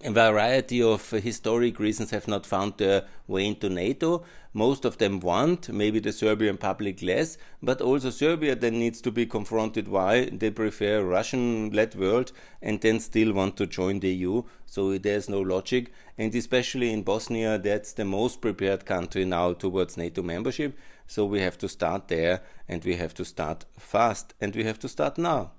a 0.00 0.10
variety 0.10 0.82
of 0.82 1.10
historic 1.10 1.78
reasons 1.78 2.10
have 2.10 2.26
not 2.26 2.46
found 2.46 2.78
their 2.78 3.04
way 3.26 3.46
into 3.46 3.68
NATO. 3.68 4.24
Most 4.52 4.84
of 4.84 4.98
them 4.98 5.20
want, 5.20 5.68
maybe 5.68 5.98
the 5.98 6.12
Serbian 6.12 6.56
public 6.56 7.02
less, 7.02 7.38
but 7.62 7.80
also 7.80 8.10
Serbia 8.10 8.54
then 8.54 8.78
needs 8.78 9.00
to 9.02 9.10
be 9.10 9.26
confronted 9.26 9.88
why 9.88 10.26
they 10.26 10.50
prefer 10.50 11.02
Russian-led 11.02 11.94
world 11.94 12.32
and 12.60 12.80
then 12.80 13.00
still 13.00 13.32
want 13.32 13.56
to 13.56 13.66
join 13.66 14.00
the 14.00 14.12
EU. 14.14 14.42
So 14.66 14.98
there's 14.98 15.28
no 15.28 15.40
logic. 15.40 15.92
And 16.18 16.34
especially 16.34 16.92
in 16.92 17.02
Bosnia, 17.02 17.58
that's 17.58 17.92
the 17.92 18.04
most 18.04 18.40
prepared 18.40 18.84
country 18.84 19.24
now 19.24 19.52
towards 19.52 19.96
NATO 19.96 20.22
membership. 20.22 20.76
So 21.06 21.24
we 21.24 21.40
have 21.40 21.58
to 21.58 21.68
start 21.68 22.08
there 22.08 22.42
and 22.68 22.84
we 22.84 22.96
have 22.96 23.14
to 23.14 23.24
start 23.24 23.64
fast 23.78 24.34
and 24.40 24.54
we 24.54 24.64
have 24.64 24.78
to 24.80 24.88
start 24.88 25.16
now. 25.18 25.52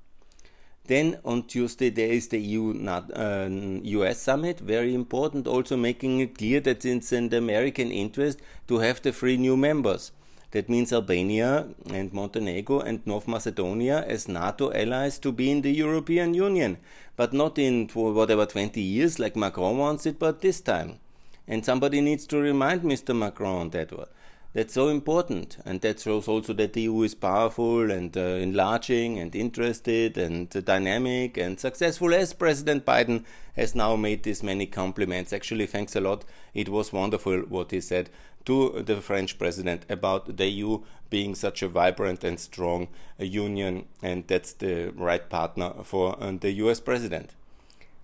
Then 0.85 1.19
on 1.23 1.43
Tuesday 1.43 1.89
there 1.89 2.11
is 2.11 2.27
the 2.27 2.39
EU 2.39 2.85
uh, 2.85 3.49
US 3.83 4.21
summit, 4.21 4.59
very 4.59 4.93
important, 4.93 5.47
also 5.47 5.77
making 5.77 6.19
it 6.19 6.37
clear 6.37 6.59
that 6.59 6.83
it's 6.83 7.13
in 7.13 7.29
the 7.29 7.37
American 7.37 7.89
interest 7.89 8.41
to 8.67 8.79
have 8.79 9.01
the 9.01 9.13
three 9.13 9.37
new 9.37 9.55
members. 9.55 10.11
That 10.51 10.69
means 10.69 10.91
Albania 10.91 11.67
and 11.89 12.13
Montenegro 12.13 12.81
and 12.81 13.01
North 13.07 13.27
Macedonia 13.29 14.03
as 14.05 14.27
NATO 14.27 14.73
allies 14.73 15.17
to 15.19 15.31
be 15.31 15.49
in 15.49 15.61
the 15.61 15.71
European 15.71 16.33
Union, 16.33 16.77
but 17.15 17.31
not 17.31 17.57
in 17.57 17.87
whatever 17.87 18.45
20 18.45 18.79
years 18.79 19.17
like 19.19 19.35
Macron 19.37 19.77
wants 19.77 20.05
it, 20.05 20.19
but 20.19 20.41
this 20.41 20.59
time. 20.59 20.99
And 21.47 21.65
somebody 21.65 22.01
needs 22.01 22.27
to 22.27 22.37
remind 22.37 22.81
Mr. 22.81 23.15
Macron 23.17 23.69
that 23.71 23.91
that's 24.53 24.73
so 24.73 24.89
important. 24.89 25.57
And 25.65 25.81
that 25.81 25.99
shows 25.99 26.27
also 26.27 26.53
that 26.53 26.73
the 26.73 26.83
EU 26.83 27.01
is 27.01 27.15
powerful 27.15 27.91
and 27.91 28.15
uh, 28.15 28.21
enlarging 28.21 29.19
and 29.19 29.35
interested 29.35 30.17
and 30.17 30.55
uh, 30.55 30.61
dynamic 30.61 31.37
and 31.37 31.59
successful, 31.59 32.13
as 32.13 32.33
President 32.33 32.85
Biden 32.85 33.25
has 33.55 33.75
now 33.75 33.95
made 33.95 34.23
this 34.23 34.43
many 34.43 34.65
compliments. 34.65 35.33
Actually, 35.33 35.65
thanks 35.65 35.95
a 35.95 36.01
lot. 36.01 36.23
It 36.53 36.69
was 36.69 36.93
wonderful 36.93 37.39
what 37.41 37.71
he 37.71 37.81
said 37.81 38.09
to 38.45 38.83
the 38.83 39.01
French 39.01 39.37
president 39.39 39.85
about 39.89 40.37
the 40.37 40.47
EU 40.47 40.79
being 41.09 41.35
such 41.35 41.61
a 41.61 41.67
vibrant 41.67 42.23
and 42.23 42.39
strong 42.39 42.87
uh, 43.19 43.23
union, 43.23 43.85
and 44.01 44.27
that's 44.27 44.53
the 44.53 44.91
right 44.95 45.29
partner 45.29 45.71
for 45.83 46.21
uh, 46.21 46.31
the 46.39 46.51
US 46.53 46.79
president. 46.79 47.33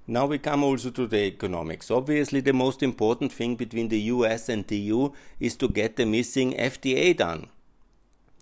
Now 0.10 0.26
we 0.26 0.40
come 0.40 0.64
also 0.64 0.90
to 0.90 1.06
the 1.06 1.26
economics. 1.26 1.92
Obviously, 1.92 2.42
the 2.42 2.52
most 2.52 2.82
important 2.82 3.32
thing 3.32 3.56
between 3.56 3.90
the 3.90 4.00
US 4.14 4.50
and 4.50 4.66
the 4.66 4.76
EU 4.76 5.12
is 5.40 5.56
to 5.58 5.68
get 5.68 5.98
the 5.98 6.06
missing 6.08 6.54
FTA 6.54 7.16
done. 7.16 7.46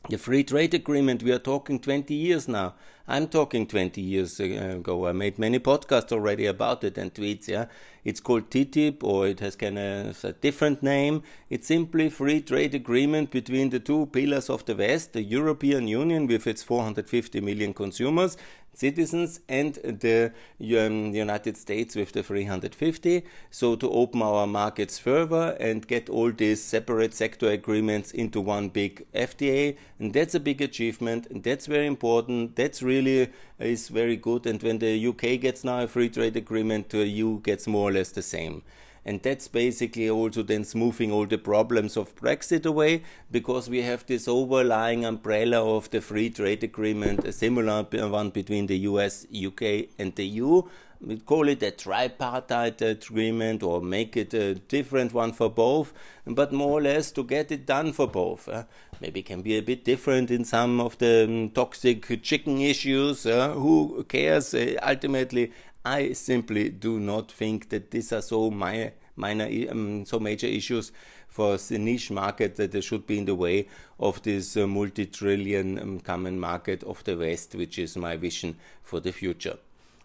The 0.08 0.18
free 0.18 0.46
trade 0.46 0.74
agreement, 0.74 1.24
we 1.24 1.34
are 1.34 1.40
talking 1.40 1.80
20 1.80 2.14
years 2.14 2.48
now. 2.48 2.76
I'm 3.10 3.30
talking 3.30 3.66
20 3.68 4.02
years 4.02 4.38
ago. 4.38 5.08
I 5.08 5.14
made 5.14 5.40
many 5.40 5.60
podcasts 5.60 6.12
already 6.12 6.46
about 6.46 6.84
it 6.84 6.98
and 6.98 7.14
tweets. 7.14 7.48
Yeah, 7.48 7.68
it's 8.04 8.20
called 8.20 8.50
TTIP 8.50 9.02
or 9.02 9.28
it 9.28 9.40
has 9.40 9.56
kind 9.56 9.80
of 9.80 10.26
a 10.26 10.34
different 10.34 10.84
name. 10.84 11.24
It's 11.50 11.68
simply 11.68 12.10
free 12.10 12.42
trade 12.42 12.76
agreement 12.76 13.32
between 13.32 13.70
the 13.70 13.80
two 13.80 14.08
pillars 14.08 14.50
of 14.50 14.66
the 14.66 14.76
West, 14.76 15.14
the 15.14 15.22
European 15.22 15.88
Union 15.88 16.28
with 16.28 16.48
its 16.48 16.64
450 16.64 17.40
million 17.40 17.74
consumers, 17.74 18.36
citizens 18.78 19.40
and 19.50 19.74
the 19.76 20.32
um, 20.62 21.14
United 21.14 21.58
States 21.58 21.96
with 21.96 22.12
the 22.12 22.22
350. 22.22 23.24
So 23.50 23.76
to 23.76 23.90
open 23.90 24.22
our 24.22 24.46
markets 24.46 25.00
further 25.00 25.58
and 25.60 25.88
get 25.88 26.10
all 26.10 26.32
these 26.32 26.64
separate 26.64 27.14
sector 27.14 27.50
agreements 27.50 28.12
into 28.12 28.40
one 28.40 28.70
big 28.70 29.06
FTA, 29.14 29.78
and 30.00 30.14
that's 30.14 30.36
a 30.36 30.40
big 30.40 30.62
achievement. 30.62 31.28
And 31.32 31.44
that's 31.44 31.66
very 31.66 31.88
important. 31.88 32.56
That's 32.56 32.84
really 32.98 33.32
is 33.60 33.90
very 33.90 34.16
good. 34.16 34.46
And 34.46 34.62
when 34.62 34.80
the 34.80 35.08
UK 35.08 35.40
gets 35.42 35.64
now 35.64 35.84
a 35.84 35.88
free 35.88 36.10
trade 36.10 36.36
agreement, 36.36 36.94
uh, 36.94 37.00
the 37.00 37.08
EU 37.08 37.40
gets 37.42 37.68
more 37.68 37.90
or 37.90 37.94
less 37.94 38.12
the 38.12 38.22
same. 38.22 38.64
And 39.08 39.24
that's 39.24 39.48
basically 39.48 40.10
also 40.10 40.44
then 40.44 40.66
smoothing 40.66 41.14
all 41.14 41.26
the 41.26 41.38
problems 41.38 41.96
of 41.96 42.14
Brexit 42.18 42.66
away 42.66 43.04
because 43.32 43.70
we 43.70 43.82
have 43.84 44.06
this 44.06 44.28
overlying 44.28 45.06
umbrella 45.06 45.64
of 45.78 45.90
the 45.92 46.02
free 46.02 46.30
trade 46.30 46.62
agreement, 46.62 47.24
a 47.24 47.32
similar 47.32 47.84
one 47.84 48.32
between 48.32 48.68
the 48.68 48.80
US, 48.80 49.26
UK, 49.34 49.88
and 49.98 50.14
the 50.14 50.26
EU. 50.26 50.62
We 51.00 51.20
call 51.20 51.48
it 51.48 51.64
a 51.64 51.72
tripartite 51.72 52.82
agreement 52.82 53.64
or 53.64 53.80
make 53.82 54.18
it 54.18 54.34
a 54.34 54.56
different 54.56 55.14
one 55.14 55.32
for 55.32 55.50
both, 55.50 55.94
but 56.26 56.52
more 56.52 56.80
or 56.80 56.82
less 56.82 57.12
to 57.12 57.24
get 57.24 57.50
it 57.50 57.66
done 57.66 57.94
for 57.94 58.08
both. 58.08 58.50
Uh, 58.50 58.64
maybe 59.00 59.22
can 59.22 59.42
be 59.42 59.58
a 59.58 59.62
bit 59.62 59.86
different 59.86 60.32
in 60.32 60.44
some 60.44 60.82
of 60.82 60.98
the 60.98 61.24
um, 61.24 61.50
toxic 61.52 62.22
chicken 62.24 62.60
issues. 62.60 63.26
Uh, 63.26 63.52
who 63.52 64.04
cares? 64.10 64.54
Uh, 64.54 64.76
ultimately, 64.86 65.54
I 65.88 66.12
simply 66.12 66.68
do 66.68 67.00
not 67.00 67.32
think 67.32 67.70
that 67.70 67.92
these 67.92 68.12
are 68.12 68.22
so 68.22 68.52
my, 68.52 68.92
minor, 69.16 69.48
um, 69.72 70.04
so 70.06 70.20
major 70.20 70.48
issues 70.48 70.92
for 71.30 71.56
the 71.56 71.80
niche 71.80 72.12
market 72.12 72.58
that 72.58 72.74
they 72.74 72.82
should 72.82 73.08
be 73.08 73.20
in 73.20 73.24
the 73.24 73.36
way 73.36 73.68
of 73.98 74.22
this 74.24 74.58
uh, 74.58 74.68
multi-trillion 74.68 75.80
um, 75.80 76.00
common 76.02 76.42
market 76.42 76.84
of 76.84 77.06
the 77.06 77.16
West, 77.16 77.56
which 77.56 77.80
is 77.80 77.96
my 77.96 78.18
vision 78.18 78.58
for 78.84 79.00
the 79.00 79.14
future. 79.14 79.58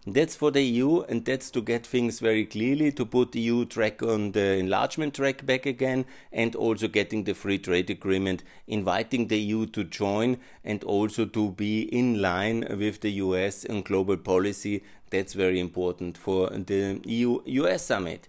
That's 0.04 0.34
for 0.34 0.50
the 0.50 0.62
EU, 0.62 1.02
and 1.02 1.24
that's 1.24 1.48
to 1.52 1.62
get 1.62 1.86
things 1.86 2.18
very 2.18 2.44
clearly, 2.44 2.90
to 2.90 3.06
put 3.06 3.30
the 3.30 3.40
EU 3.40 3.64
track 3.64 4.02
on 4.02 4.32
the 4.32 4.54
enlargement 4.54 5.14
track 5.14 5.46
back 5.46 5.64
again, 5.64 6.06
and 6.32 6.56
also 6.56 6.88
getting 6.88 7.22
the 7.22 7.34
free 7.34 7.58
trade 7.58 7.88
agreement, 7.88 8.42
inviting 8.66 9.28
the 9.28 9.38
EU 9.38 9.64
to 9.66 9.84
join, 9.84 10.38
and 10.64 10.82
also 10.82 11.24
to 11.24 11.52
be 11.52 11.82
in 11.82 12.20
line 12.20 12.66
with 12.76 13.00
the 13.00 13.12
US 13.12 13.64
and 13.64 13.84
global 13.84 14.16
policy. 14.16 14.82
That's 15.10 15.34
very 15.34 15.60
important 15.60 16.18
for 16.18 16.50
the 16.50 17.00
EU 17.04 17.40
US 17.44 17.84
summit. 17.86 18.26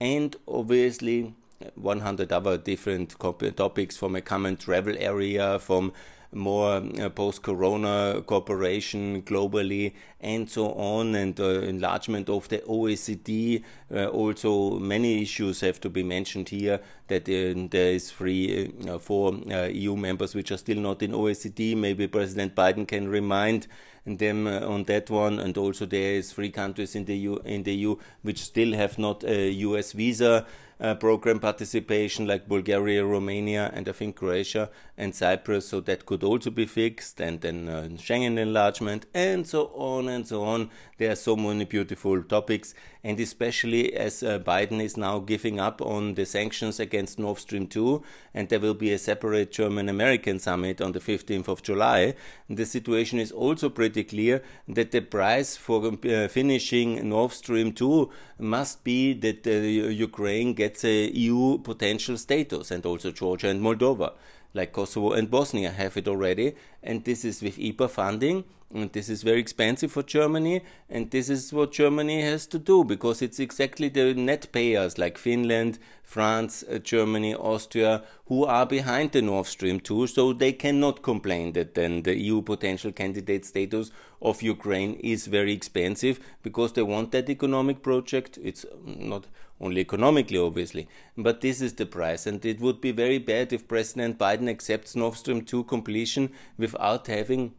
And 0.00 0.36
obviously, 0.46 1.34
100 1.74 2.32
other 2.32 2.56
different 2.56 3.16
topics 3.18 3.96
from 3.96 4.14
a 4.14 4.20
common 4.20 4.56
travel 4.56 4.94
area, 4.96 5.58
from 5.58 5.92
more 6.32 6.82
uh, 7.00 7.08
post-corona 7.08 8.22
cooperation 8.26 9.22
globally, 9.22 9.94
and 10.20 10.50
so 10.50 10.72
on, 10.72 11.14
and 11.14 11.38
uh, 11.40 11.60
enlargement 11.60 12.28
of 12.28 12.48
the 12.48 12.58
OECD. 12.58 13.62
Uh, 13.92 14.06
also, 14.06 14.78
many 14.78 15.22
issues 15.22 15.60
have 15.60 15.80
to 15.80 15.88
be 15.88 16.02
mentioned 16.02 16.48
here. 16.48 16.80
That 17.08 17.24
there 17.24 17.92
is 17.92 18.10
three, 18.10 18.70
four 19.00 19.32
EU 19.32 19.96
members 19.96 20.34
which 20.34 20.50
are 20.50 20.58
still 20.58 20.78
not 20.78 21.02
in 21.02 21.12
OECD. 21.12 21.74
Maybe 21.74 22.06
President 22.06 22.54
Biden 22.54 22.86
can 22.86 23.08
remind 23.08 23.66
them 24.04 24.46
on 24.46 24.84
that 24.84 25.10
one, 25.10 25.38
and 25.38 25.56
also 25.56 25.86
there 25.86 26.14
is 26.14 26.32
three 26.32 26.50
countries 26.50 26.94
in 26.94 27.04
the 27.06 27.16
EU, 27.16 27.36
in 27.44 27.62
the 27.62 27.74
EU 27.74 27.96
which 28.22 28.40
still 28.40 28.74
have 28.74 28.98
not 28.98 29.24
a 29.24 29.50
US 29.50 29.92
visa 29.92 30.46
uh, 30.80 30.94
program 30.94 31.40
participation, 31.40 32.26
like 32.26 32.48
Bulgaria, 32.48 33.04
Romania, 33.04 33.70
and 33.74 33.88
I 33.88 33.92
think 33.92 34.16
Croatia 34.16 34.70
and 34.98 35.14
Cyprus. 35.14 35.68
So 35.68 35.80
that 35.80 36.04
could 36.04 36.22
also 36.22 36.50
be 36.50 36.66
fixed, 36.66 37.20
and 37.20 37.40
then 37.40 37.68
uh, 37.68 37.88
Schengen 37.96 38.36
enlargement, 38.36 39.06
and 39.14 39.46
so 39.46 39.70
on 39.74 40.08
and 40.08 40.26
so 40.26 40.44
on. 40.44 40.70
There 40.98 41.12
are 41.12 41.16
so 41.16 41.36
many 41.36 41.64
beautiful 41.64 42.22
topics, 42.24 42.74
and 43.04 43.20
especially 43.20 43.94
as 43.94 44.22
uh, 44.24 44.40
Biden 44.40 44.82
is 44.82 44.96
now 44.96 45.20
giving 45.20 45.60
up 45.60 45.80
on 45.80 46.14
the 46.14 46.26
sanctions 46.26 46.80
against 46.80 47.18
Nord 47.18 47.38
Stream 47.38 47.68
2, 47.68 48.02
and 48.34 48.48
there 48.48 48.58
will 48.58 48.74
be 48.74 48.92
a 48.92 48.98
separate 48.98 49.52
German 49.52 49.88
American 49.88 50.40
summit 50.40 50.80
on 50.80 50.92
the 50.92 51.00
15th 51.00 51.46
of 51.46 51.62
July. 51.62 52.14
The 52.50 52.66
situation 52.66 53.20
is 53.20 53.30
also 53.30 53.68
pretty 53.70 54.02
clear 54.02 54.42
that 54.66 54.90
the 54.90 55.00
price 55.00 55.56
for 55.56 55.86
uh, 55.86 56.26
finishing 56.26 57.08
Nord 57.08 57.32
Stream 57.32 57.72
2 57.72 58.10
must 58.40 58.82
be 58.82 59.12
that 59.14 59.46
uh, 59.46 59.50
Ukraine 59.50 60.54
gets 60.54 60.84
a 60.84 61.08
EU 61.10 61.58
potential 61.58 62.16
status, 62.16 62.72
and 62.72 62.84
also 62.84 63.12
Georgia 63.12 63.48
and 63.48 63.60
Moldova 63.60 64.14
like 64.54 64.72
Kosovo 64.72 65.12
and 65.12 65.30
Bosnia 65.30 65.70
have 65.70 65.96
it 65.96 66.08
already, 66.08 66.54
and 66.82 67.04
this 67.04 67.24
is 67.24 67.42
with 67.42 67.58
IPA 67.58 67.90
funding, 67.90 68.44
and 68.74 68.92
this 68.92 69.08
is 69.08 69.22
very 69.22 69.40
expensive 69.40 69.92
for 69.92 70.02
Germany, 70.02 70.62
and 70.90 71.10
this 71.10 71.30
is 71.30 71.52
what 71.52 71.72
Germany 71.72 72.22
has 72.22 72.46
to 72.48 72.58
do 72.58 72.84
because 72.84 73.22
it's 73.22 73.38
exactly 73.38 73.88
the 73.88 74.12
net 74.14 74.48
payers 74.52 74.98
like 74.98 75.16
Finland, 75.16 75.78
France, 76.02 76.64
uh, 76.70 76.78
Germany, 76.78 77.34
Austria 77.34 78.02
who 78.26 78.44
are 78.44 78.66
behind 78.66 79.12
the 79.12 79.22
Nord 79.22 79.46
Stream 79.46 79.80
2, 79.80 80.06
so 80.06 80.32
they 80.32 80.52
cannot 80.52 81.02
complain 81.02 81.52
that 81.52 81.74
then 81.74 82.02
the 82.02 82.14
EU 82.18 82.42
potential 82.42 82.92
candidate 82.92 83.46
status 83.46 83.90
of 84.20 84.42
Ukraine 84.42 84.94
is 84.94 85.26
very 85.26 85.52
expensive 85.52 86.20
because 86.42 86.72
they 86.72 86.82
want 86.82 87.12
that 87.12 87.30
economic 87.30 87.82
project. 87.82 88.38
It's 88.42 88.66
not 88.84 89.26
only 89.60 89.80
economically, 89.80 90.38
obviously. 90.38 90.88
But 91.16 91.40
this 91.40 91.60
is 91.60 91.74
the 91.74 91.86
price, 91.86 92.26
and 92.26 92.44
it 92.44 92.60
would 92.60 92.80
be 92.80 92.92
very 92.92 93.18
bad 93.18 93.52
if 93.52 93.68
President 93.68 94.18
Biden 94.18 94.48
accepts 94.48 94.94
Nord 94.94 95.14
Stream 95.14 95.42
2 95.42 95.64
completion 95.64 96.30
without 96.56 97.06
having 97.06 97.54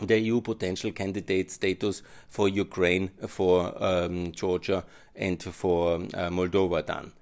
the 0.00 0.18
EU 0.18 0.40
potential 0.40 0.92
candidate 0.92 1.50
status 1.50 2.02
for 2.28 2.48
Ukraine, 2.48 3.10
for 3.26 3.74
um, 3.82 4.32
Georgia, 4.32 4.84
and 5.14 5.42
for 5.42 5.94
uh, 5.94 6.30
Moldova 6.30 6.84
done. 6.84 7.12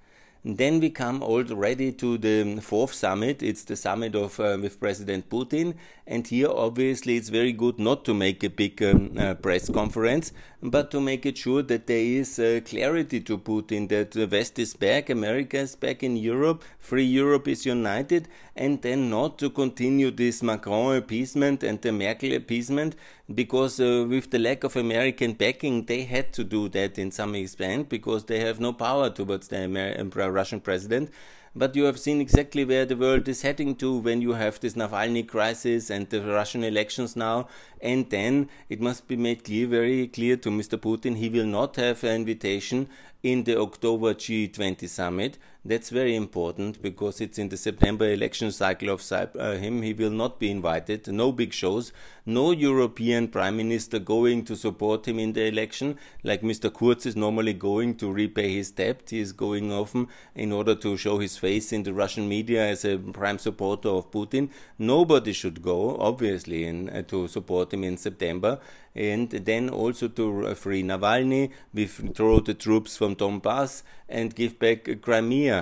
Then 0.45 0.81
we 0.81 0.89
come 0.89 1.23
already 1.23 1.93
to 1.93 2.17
the 2.17 2.59
fourth 2.59 2.93
summit. 2.93 3.41
It's 3.41 3.63
the 3.63 3.77
summit 3.77 4.13
of 4.13 4.37
uh, 4.41 4.57
with 4.61 4.77
President 4.77 5.29
Putin, 5.29 5.75
and 6.05 6.27
here 6.27 6.49
obviously 6.49 7.15
it's 7.15 7.29
very 7.29 7.53
good 7.53 7.79
not 7.79 8.03
to 8.03 8.13
make 8.13 8.43
a 8.43 8.49
big 8.49 8.83
um, 8.83 9.17
uh, 9.17 9.35
press 9.35 9.69
conference, 9.69 10.33
but 10.61 10.91
to 10.91 10.99
make 10.99 11.25
it 11.25 11.37
sure 11.37 11.61
that 11.61 11.87
there 11.87 11.97
is 11.97 12.39
uh, 12.39 12.59
clarity 12.65 13.21
to 13.21 13.37
Putin 13.37 13.87
that 13.87 14.11
the 14.11 14.27
West 14.27 14.59
is 14.59 14.73
back, 14.73 15.09
America 15.09 15.59
is 15.59 15.77
back 15.77 16.03
in 16.03 16.17
Europe, 16.17 16.65
free 16.77 17.05
Europe 17.05 17.47
is 17.47 17.65
united, 17.65 18.27
and 18.53 18.81
then 18.81 19.09
not 19.09 19.39
to 19.39 19.49
continue 19.49 20.11
this 20.11 20.43
Macron 20.43 20.97
appeasement 20.97 21.63
and 21.63 21.81
the 21.81 21.93
Merkel 21.93 22.33
appeasement, 22.33 22.97
because 23.33 23.79
uh, 23.79 24.05
with 24.07 24.31
the 24.31 24.39
lack 24.39 24.63
of 24.63 24.75
American 24.75 25.33
backing, 25.33 25.85
they 25.85 26.03
had 26.03 26.33
to 26.33 26.43
do 26.43 26.69
that 26.69 26.97
in 26.97 27.11
some 27.11 27.35
extent 27.35 27.89
because 27.89 28.25
they 28.25 28.39
have 28.39 28.59
no 28.59 28.73
power 28.73 29.09
towards 29.09 29.47
the 29.47 29.57
Amer- 29.57 30.31
Russian 30.31 30.59
president. 30.59 31.09
But 31.55 31.75
you 31.75 31.83
have 31.83 31.99
seen 31.99 32.19
exactly 32.19 32.65
where 32.65 32.83
the 32.83 32.97
world 32.97 33.27
is 33.27 33.43
heading 33.43 33.75
to 33.75 33.99
when 33.99 34.21
you 34.21 34.33
have 34.33 34.59
this 34.59 34.73
Navalny 34.73 35.27
crisis 35.27 35.91
and 35.91 36.09
the 36.09 36.21
Russian 36.21 36.63
elections 36.63 37.15
now. 37.15 37.47
And 37.79 38.09
then 38.09 38.49
it 38.69 38.81
must 38.81 39.07
be 39.07 39.15
made 39.15 39.43
clear, 39.43 39.67
very 39.67 40.07
clear 40.07 40.35
to 40.37 40.49
Mr. 40.49 40.79
Putin, 40.79 41.17
he 41.17 41.29
will 41.29 41.45
not 41.45 41.75
have 41.75 42.03
an 42.03 42.15
invitation 42.15 42.89
in 43.21 43.43
the 43.43 43.59
October 43.59 44.15
G20 44.15 44.89
summit. 44.89 45.37
That's 45.65 45.91
very 45.91 46.13
important 46.13 46.81
because 46.81 47.21
it's 47.21 47.39
in 47.39 47.47
the 47.47 47.55
September 47.55 48.11
election 48.11 48.51
cycle 48.51 48.89
of 48.89 49.11
uh, 49.13 49.53
him. 49.53 49.81
He 49.81 49.93
will 49.93 50.11
not 50.11 50.37
be 50.37 50.51
invited. 50.51 51.07
No 51.07 51.31
big 51.31 51.53
shows. 51.53 51.93
No 52.25 52.51
European 52.51 53.29
prime 53.29 53.55
minister 53.55 53.97
going 53.97 54.43
to 54.43 54.57
support 54.57 55.07
him 55.07 55.19
in 55.19 55.31
the 55.31 55.45
election, 55.45 55.97
like 56.21 56.41
Mr. 56.41 56.73
Kurz 56.73 57.05
is 57.05 57.15
normally 57.15 57.53
going 57.53 57.95
to 57.95 58.11
repay 58.11 58.53
his 58.53 58.71
debt. 58.71 59.03
He 59.09 59.21
is 59.21 59.31
going 59.31 59.71
often 59.71 60.09
in 60.35 60.51
order 60.51 60.75
to 60.75 60.97
show 60.97 61.19
his 61.19 61.37
face 61.37 61.71
in 61.71 61.83
the 61.83 61.93
Russian 61.93 62.27
media 62.27 62.67
as 62.67 62.83
a 62.83 62.97
prime 62.97 63.37
supporter 63.37 63.87
of 63.87 64.11
Putin. 64.11 64.49
Nobody 64.77 65.31
should 65.31 65.61
go, 65.61 65.97
obviously, 65.97 66.65
in, 66.65 66.89
uh, 66.89 67.03
to 67.03 67.29
support 67.29 67.73
him 67.73 67.85
in 67.85 67.95
September 67.95 68.59
and 68.95 69.29
then 69.29 69.69
also 69.69 70.07
to 70.07 70.53
free 70.55 70.83
Navalny, 70.83 71.51
withdraw 71.73 72.39
the 72.39 72.53
troops 72.53 72.95
from 72.95 73.15
Donbass, 73.15 73.83
and 74.07 74.35
give 74.35 74.59
back 74.59 74.87
Crimea, 75.01 75.52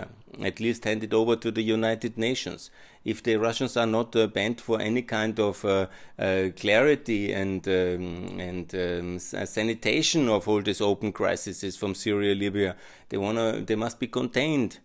at 0.41 0.59
least 0.59 0.85
hand 0.85 1.03
it 1.03 1.13
over 1.13 1.35
to 1.35 1.51
the 1.51 1.61
United 1.61 2.17
Nations. 2.17 2.69
If 3.03 3.23
the 3.23 3.35
Russians 3.37 3.75
are 3.77 3.87
not 3.87 4.15
uh, 4.15 4.27
bent 4.27 4.61
for 4.61 4.79
any 4.79 5.01
kind 5.01 5.39
of 5.39 5.65
uh, 5.65 5.87
uh, 6.19 6.49
clarity 6.55 7.33
and 7.33 7.67
um, 7.67 8.39
and 8.39 8.75
um, 8.75 9.19
sanitation 9.19 10.29
of 10.29 10.47
all 10.47 10.61
these 10.61 10.81
open 10.81 11.11
crises 11.11 11.75
from 11.77 11.95
Syria, 11.95 12.35
Libya, 12.35 12.75
they 13.09 13.17
wanna 13.17 13.61
they 13.61 13.75
must 13.75 13.99
be 13.99 14.07
contained. 14.07 14.79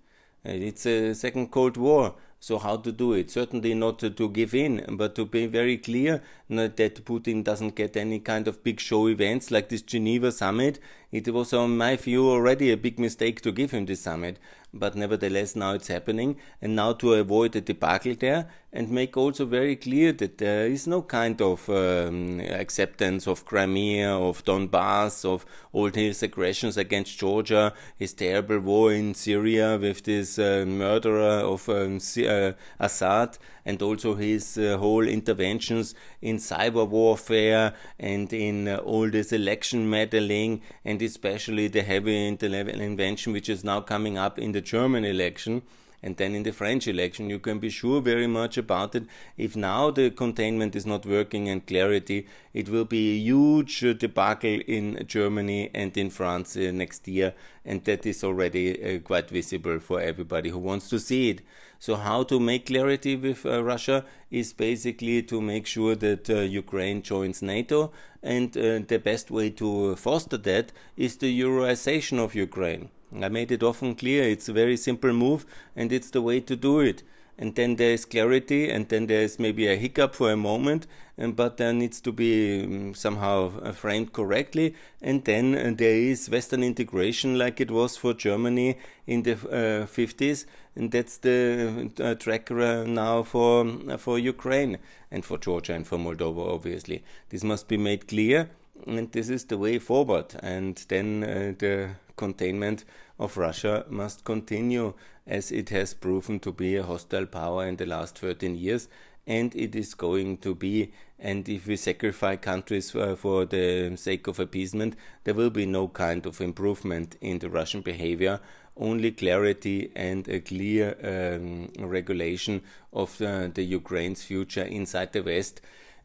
Uh, 0.45 0.53
it's 0.53 0.87
a 0.87 1.15
second 1.15 1.51
Cold 1.51 1.77
War. 1.77 2.15
So 2.39 2.59
how 2.59 2.77
to 2.77 2.93
do 2.93 3.15
it? 3.15 3.31
Certainly 3.31 3.75
not 3.75 3.99
to, 4.01 4.11
to 4.11 4.29
give 4.29 4.55
in, 4.55 4.85
but 4.91 5.15
to 5.15 5.25
be 5.25 5.47
very 5.47 5.79
clear 5.79 6.23
that 6.51 7.05
Putin 7.05 7.43
doesn't 7.43 7.75
get 7.75 7.97
any 7.97 8.21
kind 8.21 8.47
of 8.47 8.63
big 8.63 8.79
show 8.79 9.09
events 9.09 9.51
like 9.51 9.71
this 9.71 9.83
Geneva 9.83 10.31
summit. 10.31 10.79
It 11.11 11.33
was, 11.33 11.53
on 11.55 11.79
my 11.79 11.97
view, 11.97 12.29
already 12.29 12.71
a 12.71 12.77
big 12.77 12.99
mistake 13.01 13.41
to 13.41 13.53
give 13.53 13.71
him 13.71 13.87
this 13.87 14.03
summit 14.03 14.39
but 14.79 14.95
nevertheless 14.95 15.57
now 15.57 15.73
it's 15.73 15.89
happening. 15.89 16.37
And 16.63 16.77
now 16.77 16.93
to 16.95 17.15
avoid 17.15 17.57
a 17.57 17.61
debacle 17.61 18.15
there 18.15 18.49
and 18.73 18.91
make 18.91 19.17
also 19.17 19.47
very 19.47 19.75
clear 19.75 20.13
that 20.13 20.39
there 20.39 20.67
is 20.67 20.87
no 20.87 21.03
kind 21.03 21.41
of 21.41 21.69
um, 21.71 22.41
acceptance 22.41 23.27
of 23.27 23.45
Crimea, 23.45 24.11
of 24.11 24.45
Donbass, 24.45 25.25
of 25.25 25.47
all 25.73 25.91
his 25.91 26.23
aggressions 26.23 26.77
against 26.77 27.19
Georgia, 27.19 27.73
his 27.97 28.13
terrible 28.13 28.59
war 28.59 28.93
in 28.93 29.15
Syria 29.15 29.79
with 29.81 30.05
this 30.05 30.39
uh, 30.39 30.65
murderer 30.67 31.41
of 31.41 31.69
um, 31.69 31.99
uh, 32.29 32.53
Assad, 32.79 33.39
and 33.67 33.83
also 33.83 34.15
his 34.15 34.57
uh, 34.57 34.79
whole 34.79 35.07
interventions 35.07 35.95
in 36.23 36.37
cyber 36.37 36.89
warfare 36.89 37.75
and 37.99 38.33
in 38.33 38.69
uh, 38.69 38.77
all 38.79 39.11
this 39.11 39.33
election 39.33 39.91
meddling, 39.91 40.63
and 40.85 41.03
especially 41.03 41.69
the 41.69 41.83
heavy 41.83 42.29
intervention 42.29 43.35
which 43.35 43.51
is 43.51 43.63
now 43.65 43.81
coming 43.81 44.17
up 44.17 44.39
in 44.39 44.53
the 44.53 44.63
German 44.63 45.05
election 45.05 45.61
and 46.07 46.17
then 46.19 46.37
in 46.37 46.45
the 46.45 46.53
French 46.53 46.87
election. 46.87 47.29
You 47.29 47.41
can 47.41 47.59
be 47.59 47.69
sure 47.69 48.01
very 48.01 48.29
much 48.29 48.57
about 48.57 48.95
it. 48.95 49.07
If 49.37 49.57
now 49.57 49.91
the 49.91 50.11
containment 50.11 50.77
is 50.77 50.87
not 50.87 51.05
working 51.05 51.49
and 51.49 51.67
clarity, 51.67 52.29
it 52.55 52.69
will 52.69 52.85
be 52.85 53.17
a 53.17 53.19
huge 53.19 53.81
debacle 53.99 54.61
in 54.69 55.05
Germany 55.09 55.69
and 55.75 55.97
in 55.97 56.11
France 56.11 56.57
uh, 56.57 56.71
next 56.73 57.09
year, 57.09 57.35
and 57.65 57.83
that 57.85 58.07
is 58.07 58.23
already 58.23 58.67
uh, 58.71 59.01
quite 59.01 59.31
visible 59.31 59.81
for 59.81 60.01
everybody 60.01 60.51
who 60.51 60.61
wants 60.61 60.89
to 60.91 61.01
see 61.01 61.31
it. 61.31 61.41
So, 61.81 61.97
how 61.97 62.23
to 62.23 62.39
make 62.39 62.67
clarity 62.67 63.17
with 63.17 63.45
uh, 63.45 63.65
Russia 63.65 64.05
is 64.31 64.53
basically 64.53 65.25
to 65.25 65.41
make 65.41 65.67
sure 65.67 65.97
that 65.97 66.31
uh, 66.31 66.35
Ukraine 66.63 67.03
joins 67.03 67.43
NATO, 67.43 67.91
and 68.23 68.57
uh, 68.57 68.79
the 68.87 69.01
best 69.03 69.33
way 69.33 69.51
to 69.51 69.97
foster 69.97 70.39
that 70.39 70.71
is 70.97 71.17
the 71.17 71.41
Euroization 71.41 72.21
of 72.21 72.37
Ukraine. 72.37 72.91
I 73.15 73.29
made 73.29 73.53
it 73.53 73.63
often 73.63 73.95
clear 73.95 74.25
it's 74.25 74.49
a 74.49 74.53
very 74.53 74.77
simple 74.77 75.13
move 75.13 75.47
and 75.75 75.93
it's 75.93 76.11
the 76.11 76.23
way 76.23 76.41
to 76.41 76.57
do 76.57 76.81
it. 76.81 77.03
And 77.39 77.55
then 77.55 77.77
there 77.77 77.91
is 77.91 78.07
clarity, 78.07 78.71
and 78.71 78.89
then 78.89 79.09
there 79.09 79.21
is 79.21 79.39
maybe 79.39 79.67
a 79.67 79.77
hiccup 79.77 80.15
for 80.15 80.33
a 80.33 80.37
moment, 80.39 80.87
and, 81.19 81.37
but 81.37 81.59
there 81.59 81.73
needs 81.75 82.01
to 82.01 82.11
be 82.11 82.65
um, 82.65 82.95
somehow 82.95 83.53
uh, 83.61 83.73
framed 83.73 84.15
correctly. 84.15 84.75
And 85.03 85.23
then 85.25 85.55
uh, 85.55 85.75
there 85.77 85.97
is 85.97 86.31
Western 86.31 86.63
integration, 86.63 87.37
like 87.37 87.61
it 87.61 87.71
was 87.71 87.99
for 87.99 88.15
Germany 88.15 88.79
in 89.07 89.23
the 89.25 89.33
uh, 89.33 89.87
50s, 89.87 90.47
and 90.75 90.91
that's 90.91 91.19
the 91.19 91.91
uh, 92.01 92.15
tracker 92.15 92.87
now 92.87 93.23
for 93.23 93.67
uh, 93.89 93.99
for 93.99 94.19
Ukraine 94.19 94.79
and 95.11 95.23
for 95.23 95.37
Georgia 95.37 95.75
and 95.75 95.87
for 95.87 95.99
Moldova. 95.99 96.55
Obviously, 96.55 97.05
this 97.29 97.45
must 97.45 97.69
be 97.69 97.77
made 97.77 98.09
clear, 98.09 98.49
and 98.87 99.11
this 99.13 99.29
is 99.29 99.45
the 99.45 99.59
way 99.59 99.79
forward. 99.79 100.35
And 100.43 100.77
then 100.89 101.23
uh, 101.23 101.55
the 101.59 101.91
containment 102.17 102.85
of 103.19 103.37
Russia 103.37 103.85
must 103.89 104.25
continue 104.25 104.95
as 105.27 105.51
it 105.51 105.71
has 105.71 105.95
proven 105.95 106.39
to 106.41 106.53
be 106.53 106.77
a 106.77 106.83
hostile 106.83 107.27
power 107.27 107.67
in 107.67 107.77
the 107.77 107.87
last 107.87 108.19
13 108.19 108.57
years 108.57 108.89
and 109.27 109.55
it 109.57 109.75
is 109.75 109.95
going 109.95 110.39
to 110.39 110.55
be. 110.55 110.93
And 111.19 111.49
if 111.49 111.67
we 111.67 111.77
sacrifice 111.77 112.39
countries 112.41 112.95
uh, 112.95 113.17
for 113.17 113.47
the 113.47 113.97
sake 113.97 114.27
of 114.27 114.39
appeasement, 114.39 114.97
there 115.25 115.35
will 115.35 115.51
be 115.51 115.67
no 115.67 115.89
kind 115.89 116.27
of 116.27 116.41
improvement 116.41 117.17
in 117.21 117.39
the 117.39 117.51
Russian 117.51 117.81
behavior. 117.81 118.39
Only 118.77 119.13
clarity 119.13 119.91
and 119.97 120.29
a 120.29 120.41
clear 120.41 120.95
um, 121.03 121.73
regulation 121.79 122.63
of 122.93 123.21
uh, 123.23 123.49
the 123.53 123.65
Ukraine's 123.65 124.23
future 124.23 124.65
inside 124.65 125.13
the 125.13 125.23
West 125.23 125.63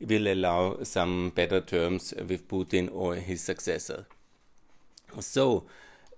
will 0.07 0.27
allow 0.27 0.83
some 0.83 1.29
better 1.29 1.61
terms 1.61 2.13
with 2.17 2.47
Putin 2.47 2.89
or 2.91 3.15
his 3.15 3.41
successor. 3.41 4.05
So, 5.19 5.65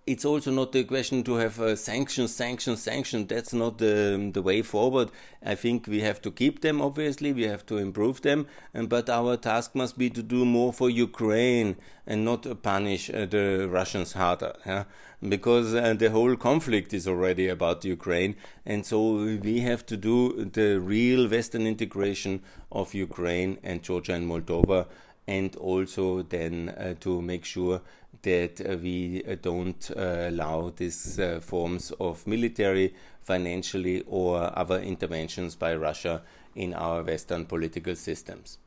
it's 0.06 0.26
also 0.26 0.52
not 0.52 0.76
a 0.76 0.84
question 0.84 1.24
to 1.24 1.36
have 1.36 1.60
uh, 1.60 1.76
sanctions, 1.76 2.36
sanctions, 2.36 2.82
sanctions. 2.82 3.28
That's 3.28 3.54
not 3.54 3.78
the, 3.78 4.32
the 4.34 4.42
way 4.42 4.62
forward. 4.62 5.12
I 5.46 5.56
think 5.56 5.88
we 5.88 6.02
have 6.02 6.22
to 6.24 6.32
keep 6.32 6.62
them, 6.62 6.82
obviously, 6.82 7.32
we 7.32 7.44
have 7.44 7.66
to 7.68 7.78
improve 7.78 8.22
them, 8.22 8.48
but 8.74 9.10
our 9.10 9.38
task 9.38 9.76
must 9.76 9.98
be 9.98 10.10
to 10.10 10.22
do 10.22 10.44
more 10.44 10.74
for 10.74 10.90
Ukraine 10.90 11.78
and 12.06 12.26
not 12.26 12.62
punish 12.64 13.10
uh, 13.10 13.26
the 13.26 13.68
Russians 13.70 14.14
harder. 14.14 14.54
Yeah? 14.66 14.84
Because 15.28 15.74
uh, 15.74 15.94
the 15.94 16.10
whole 16.10 16.36
conflict 16.36 16.94
is 16.94 17.08
already 17.08 17.48
about 17.48 17.86
Ukraine, 17.86 18.36
and 18.66 18.86
so 18.86 19.14
we 19.42 19.62
have 19.62 19.86
to 19.86 19.96
do 19.96 20.50
the 20.52 20.82
real 20.82 21.30
Western 21.30 21.66
integration 21.66 22.42
of 22.74 22.94
Ukraine 22.94 23.58
and 23.64 23.82
Georgia 23.82 24.16
and 24.16 24.30
Moldova 24.30 24.88
and 25.28 25.56
also 25.56 26.22
then 26.24 26.70
uh, 26.70 26.96
to 27.00 27.22
make 27.22 27.46
sure 27.46 27.82
that 28.24 28.80
we 28.82 29.24
uh, 29.28 29.36
don't 29.42 29.92
uh, 29.96 30.30
allow 30.30 30.72
these 30.76 31.20
uh, 31.20 31.40
forms 31.42 31.92
of 32.00 32.26
military, 32.26 32.94
financially, 33.22 34.04
or 34.08 34.58
other 34.58 34.80
interventions 34.80 35.56
by 35.56 35.76
Russia 35.76 36.24
in 36.56 36.74
our 36.74 37.04
Western 37.04 37.46
political 37.46 37.96
systems. 37.96 38.58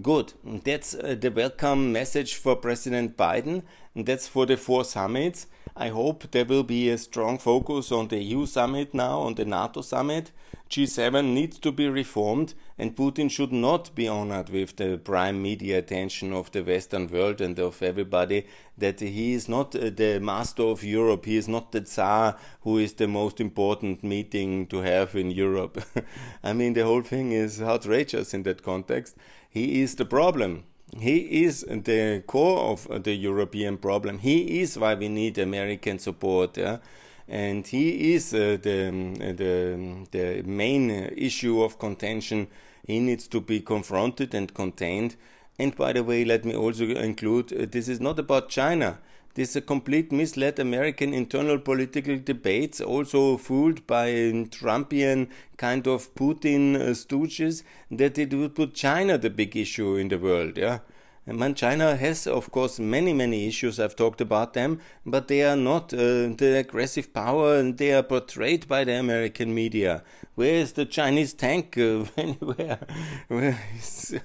Good. 0.00 0.32
That's 0.44 0.92
the 0.92 1.32
welcome 1.34 1.92
message 1.92 2.36
for 2.36 2.56
President 2.56 3.16
Biden. 3.16 3.62
That's 3.94 4.26
for 4.26 4.46
the 4.46 4.56
four 4.56 4.84
summits. 4.84 5.46
I 5.76 5.88
hope 5.88 6.30
there 6.30 6.44
will 6.44 6.64
be 6.64 6.90
a 6.90 6.98
strong 6.98 7.38
focus 7.38 7.90
on 7.90 8.08
the 8.08 8.22
EU 8.22 8.44
summit 8.44 8.92
now, 8.92 9.20
on 9.20 9.34
the 9.34 9.46
NATO 9.46 9.80
summit. 9.80 10.30
G7 10.68 11.32
needs 11.32 11.58
to 11.58 11.72
be 11.72 11.88
reformed, 11.88 12.54
and 12.78 12.96
Putin 12.96 13.30
should 13.30 13.52
not 13.52 13.94
be 13.94 14.08
honored 14.08 14.48
with 14.48 14.76
the 14.76 14.98
prime 14.98 15.42
media 15.42 15.78
attention 15.78 16.32
of 16.32 16.50
the 16.52 16.62
Western 16.62 17.08
world 17.08 17.40
and 17.40 17.58
of 17.58 17.82
everybody. 17.82 18.46
That 18.76 19.00
he 19.00 19.34
is 19.34 19.48
not 19.48 19.74
uh, 19.74 19.90
the 19.90 20.18
master 20.20 20.62
of 20.62 20.82
Europe, 20.84 21.26
he 21.26 21.36
is 21.36 21.48
not 21.48 21.72
the 21.72 21.82
Tsar 21.82 22.36
who 22.62 22.78
is 22.78 22.94
the 22.94 23.08
most 23.08 23.40
important 23.40 24.02
meeting 24.02 24.66
to 24.68 24.78
have 24.78 25.14
in 25.14 25.30
Europe. 25.30 25.82
I 26.42 26.52
mean, 26.52 26.72
the 26.72 26.84
whole 26.84 27.02
thing 27.02 27.32
is 27.32 27.60
outrageous 27.60 28.32
in 28.32 28.42
that 28.44 28.62
context. 28.62 29.16
He 29.48 29.82
is 29.82 29.96
the 29.96 30.06
problem. 30.06 30.64
He 30.98 31.44
is 31.44 31.62
the 31.68 32.22
core 32.26 32.60
of 32.60 33.04
the 33.04 33.14
European 33.14 33.78
problem. 33.78 34.18
He 34.18 34.60
is 34.60 34.78
why 34.78 34.94
we 34.94 35.08
need 35.08 35.38
American 35.38 35.98
support. 35.98 36.56
Yeah? 36.58 36.78
And 37.28 37.66
he 37.66 38.14
is 38.14 38.34
uh, 38.34 38.58
the, 38.60 38.90
the, 39.36 40.06
the 40.10 40.42
main 40.42 40.90
issue 40.90 41.62
of 41.62 41.78
contention. 41.78 42.48
He 42.86 43.00
needs 43.00 43.26
to 43.28 43.40
be 43.40 43.60
confronted 43.60 44.34
and 44.34 44.52
contained. 44.52 45.16
And 45.58 45.74
by 45.76 45.92
the 45.94 46.04
way, 46.04 46.24
let 46.24 46.44
me 46.44 46.54
also 46.54 46.84
include 46.84 47.52
uh, 47.52 47.66
this 47.70 47.88
is 47.88 48.00
not 48.00 48.18
about 48.18 48.48
China. 48.48 48.98
This 49.34 49.58
complete 49.66 50.12
misled 50.12 50.58
American 50.58 51.14
internal 51.14 51.58
political 51.58 52.18
debates, 52.18 52.80
also 52.80 53.38
fooled 53.38 53.86
by 53.86 54.08
Trumpian 54.50 55.28
kind 55.56 55.86
of 55.86 56.14
Putin 56.14 56.76
uh, 56.76 56.90
stooges, 56.90 57.62
that 57.90 58.18
it 58.18 58.34
would 58.34 58.54
put 58.54 58.74
China 58.74 59.16
the 59.16 59.30
big 59.30 59.56
issue 59.56 59.96
in 59.96 60.08
the 60.08 60.18
world. 60.18 60.58
Yeah, 60.58 60.80
and 61.24 61.56
China 61.56 61.96
has, 61.96 62.26
of 62.26 62.50
course, 62.50 62.80
many, 62.80 63.12
many 63.12 63.46
issues. 63.46 63.78
I've 63.78 63.94
talked 63.94 64.20
about 64.20 64.54
them, 64.54 64.80
but 65.06 65.28
they 65.28 65.44
are 65.44 65.56
not 65.56 65.94
uh, 65.94 66.34
the 66.36 66.56
aggressive 66.58 67.14
power, 67.14 67.54
and 67.56 67.78
they 67.78 67.92
are 67.92 68.02
portrayed 68.02 68.66
by 68.66 68.82
the 68.84 68.94
American 68.94 69.54
media. 69.54 70.02
Where 70.34 70.54
is 70.54 70.72
the 70.72 70.84
Chinese 70.84 71.32
tank? 71.32 71.78
Uh, 71.78 72.04
where, 72.40 72.80
where 73.28 73.58
is, 73.76 74.18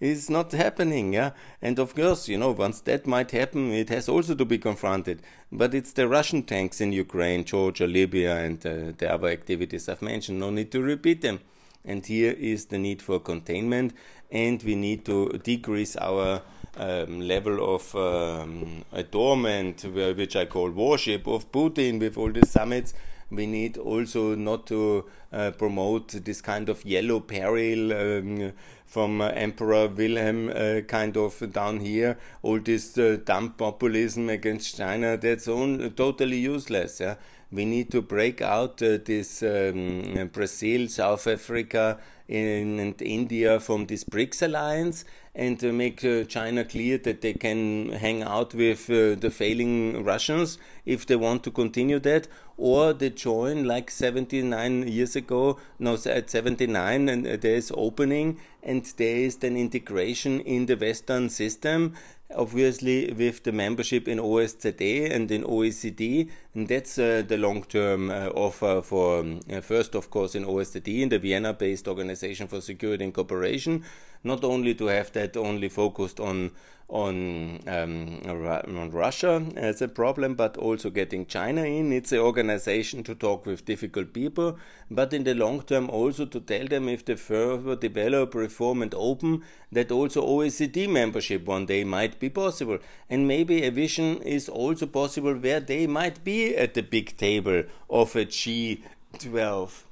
is 0.00 0.30
not 0.30 0.52
happening. 0.52 1.12
Yeah, 1.12 1.30
and 1.60 1.78
of 1.78 1.94
course, 1.94 2.28
you 2.28 2.38
know, 2.38 2.52
once 2.52 2.80
that 2.82 3.06
might 3.06 3.30
happen, 3.30 3.72
it 3.72 3.88
has 3.88 4.08
also 4.08 4.34
to 4.34 4.44
be 4.44 4.58
confronted. 4.58 5.22
But 5.50 5.74
it's 5.74 5.92
the 5.92 6.08
Russian 6.08 6.42
tanks 6.42 6.80
in 6.80 6.92
Ukraine, 6.92 7.44
Georgia, 7.44 7.86
Libya, 7.86 8.36
and 8.36 8.64
uh, 8.66 8.92
the 8.96 9.12
other 9.12 9.28
activities 9.28 9.88
I've 9.88 10.02
mentioned. 10.02 10.38
No 10.38 10.50
need 10.50 10.70
to 10.72 10.82
repeat 10.82 11.22
them. 11.22 11.40
And 11.84 12.04
here 12.04 12.32
is 12.32 12.66
the 12.66 12.78
need 12.78 13.00
for 13.00 13.18
containment 13.18 13.94
and 14.30 14.62
we 14.62 14.74
need 14.74 15.04
to 15.06 15.28
decrease 15.42 15.96
our 15.96 16.42
um, 16.76 17.20
level 17.20 17.74
of 17.74 17.94
um, 17.94 18.84
adornment, 18.92 19.84
which 19.84 20.36
I 20.36 20.44
call 20.44 20.70
worship 20.70 21.26
of 21.26 21.50
Putin 21.50 21.98
with 21.98 22.16
all 22.16 22.30
the 22.30 22.46
summits. 22.46 22.94
We 23.30 23.46
need 23.46 23.76
also 23.76 24.34
not 24.34 24.66
to 24.68 25.04
uh, 25.32 25.50
promote 25.52 26.08
this 26.24 26.40
kind 26.40 26.68
of 26.68 26.84
yellow 26.84 27.20
peril 27.20 27.92
um, 27.92 28.52
from 28.88 29.20
uh, 29.20 29.28
Emperor 29.28 29.86
Wilhelm 29.86 30.48
uh, 30.48 30.80
kind 30.88 31.16
of 31.16 31.52
down 31.52 31.80
here. 31.80 32.18
All 32.42 32.58
this 32.58 32.96
uh, 32.96 33.18
dumb 33.24 33.50
populism 33.50 34.30
against 34.30 34.76
China, 34.76 35.16
that's 35.16 35.46
all 35.46 35.90
totally 35.90 36.38
useless. 36.38 37.00
Yeah? 37.00 37.16
We 37.52 37.64
need 37.64 37.90
to 37.92 38.02
break 38.02 38.40
out 38.40 38.82
uh, 38.82 38.98
this 39.04 39.42
um, 39.42 40.30
Brazil, 40.32 40.88
South 40.88 41.26
Africa, 41.26 41.98
and 42.28 43.00
India 43.00 43.58
from 43.60 43.86
this 43.86 44.04
BRICS 44.04 44.42
alliance 44.42 45.04
and 45.38 45.62
make 45.72 46.04
uh, 46.04 46.24
China 46.24 46.64
clear 46.64 46.98
that 46.98 47.20
they 47.20 47.32
can 47.32 47.90
hang 47.92 48.24
out 48.24 48.54
with 48.54 48.90
uh, 48.90 49.14
the 49.14 49.30
failing 49.30 50.04
Russians 50.04 50.58
if 50.84 51.06
they 51.06 51.14
want 51.14 51.44
to 51.44 51.52
continue 51.52 52.00
that, 52.00 52.26
or 52.56 52.92
they 52.92 53.10
join 53.10 53.64
like 53.64 53.88
79 53.88 54.88
years 54.88 55.14
ago, 55.14 55.60
no, 55.78 55.96
at 56.06 56.28
79, 56.28 57.08
and 57.08 57.24
uh, 57.24 57.36
there 57.36 57.54
is 57.54 57.72
opening 57.76 58.38
and 58.64 58.84
there 58.96 59.16
is 59.16 59.36
then 59.36 59.56
integration 59.56 60.40
in 60.40 60.66
the 60.66 60.74
Western 60.74 61.28
system 61.28 61.94
obviously 62.34 63.12
with 63.12 63.42
the 63.44 63.52
membership 63.52 64.06
in 64.06 64.18
OSZE 64.18 65.10
and 65.14 65.30
in 65.30 65.44
OECD, 65.44 66.30
and 66.54 66.68
that's 66.68 66.98
uh, 66.98 67.22
the 67.26 67.36
long-term 67.36 68.10
uh, 68.10 68.28
offer 68.28 68.82
for 68.82 69.20
um, 69.20 69.40
uh, 69.50 69.60
first, 69.60 69.94
of 69.94 70.10
course, 70.10 70.34
in 70.34 70.44
OSZE, 70.44 71.02
in 71.02 71.08
the 71.08 71.18
Vienna-based 71.18 71.88
Organization 71.88 72.46
for 72.46 72.60
Security 72.60 73.04
and 73.04 73.14
Cooperation, 73.14 73.84
not 74.24 74.44
only 74.44 74.74
to 74.74 74.86
have 74.86 75.12
that 75.12 75.36
only 75.36 75.68
focused 75.68 76.20
on 76.20 76.50
on, 76.88 77.60
um, 77.66 78.22
on 78.26 78.90
Russia 78.90 79.44
as 79.56 79.82
a 79.82 79.88
problem, 79.88 80.34
but 80.34 80.56
also 80.56 80.88
getting 80.88 81.26
China 81.26 81.62
in. 81.62 81.92
It's 81.92 82.12
an 82.12 82.18
organization 82.18 83.02
to 83.04 83.14
talk 83.14 83.44
with 83.44 83.66
difficult 83.66 84.14
people, 84.14 84.58
but 84.90 85.12
in 85.12 85.24
the 85.24 85.34
long 85.34 85.60
term 85.62 85.90
also 85.90 86.24
to 86.24 86.40
tell 86.40 86.66
them 86.66 86.88
if 86.88 87.04
they 87.04 87.16
further 87.16 87.76
develop, 87.76 88.34
reform, 88.34 88.80
and 88.82 88.94
open, 88.94 89.44
that 89.70 89.92
also 89.92 90.26
OECD 90.26 90.88
membership 90.88 91.44
one 91.44 91.66
day 91.66 91.84
might 91.84 92.18
be 92.18 92.30
possible. 92.30 92.78
And 93.10 93.28
maybe 93.28 93.64
a 93.64 93.70
vision 93.70 94.22
is 94.22 94.48
also 94.48 94.86
possible 94.86 95.34
where 95.34 95.60
they 95.60 95.86
might 95.86 96.24
be 96.24 96.56
at 96.56 96.72
the 96.72 96.82
big 96.82 97.18
table 97.18 97.64
of 97.90 98.16
a 98.16 98.24
G12 98.24 99.82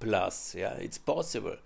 plus. 0.00 0.54
Yeah, 0.54 0.74
it's 0.74 0.98
possible. 0.98 1.56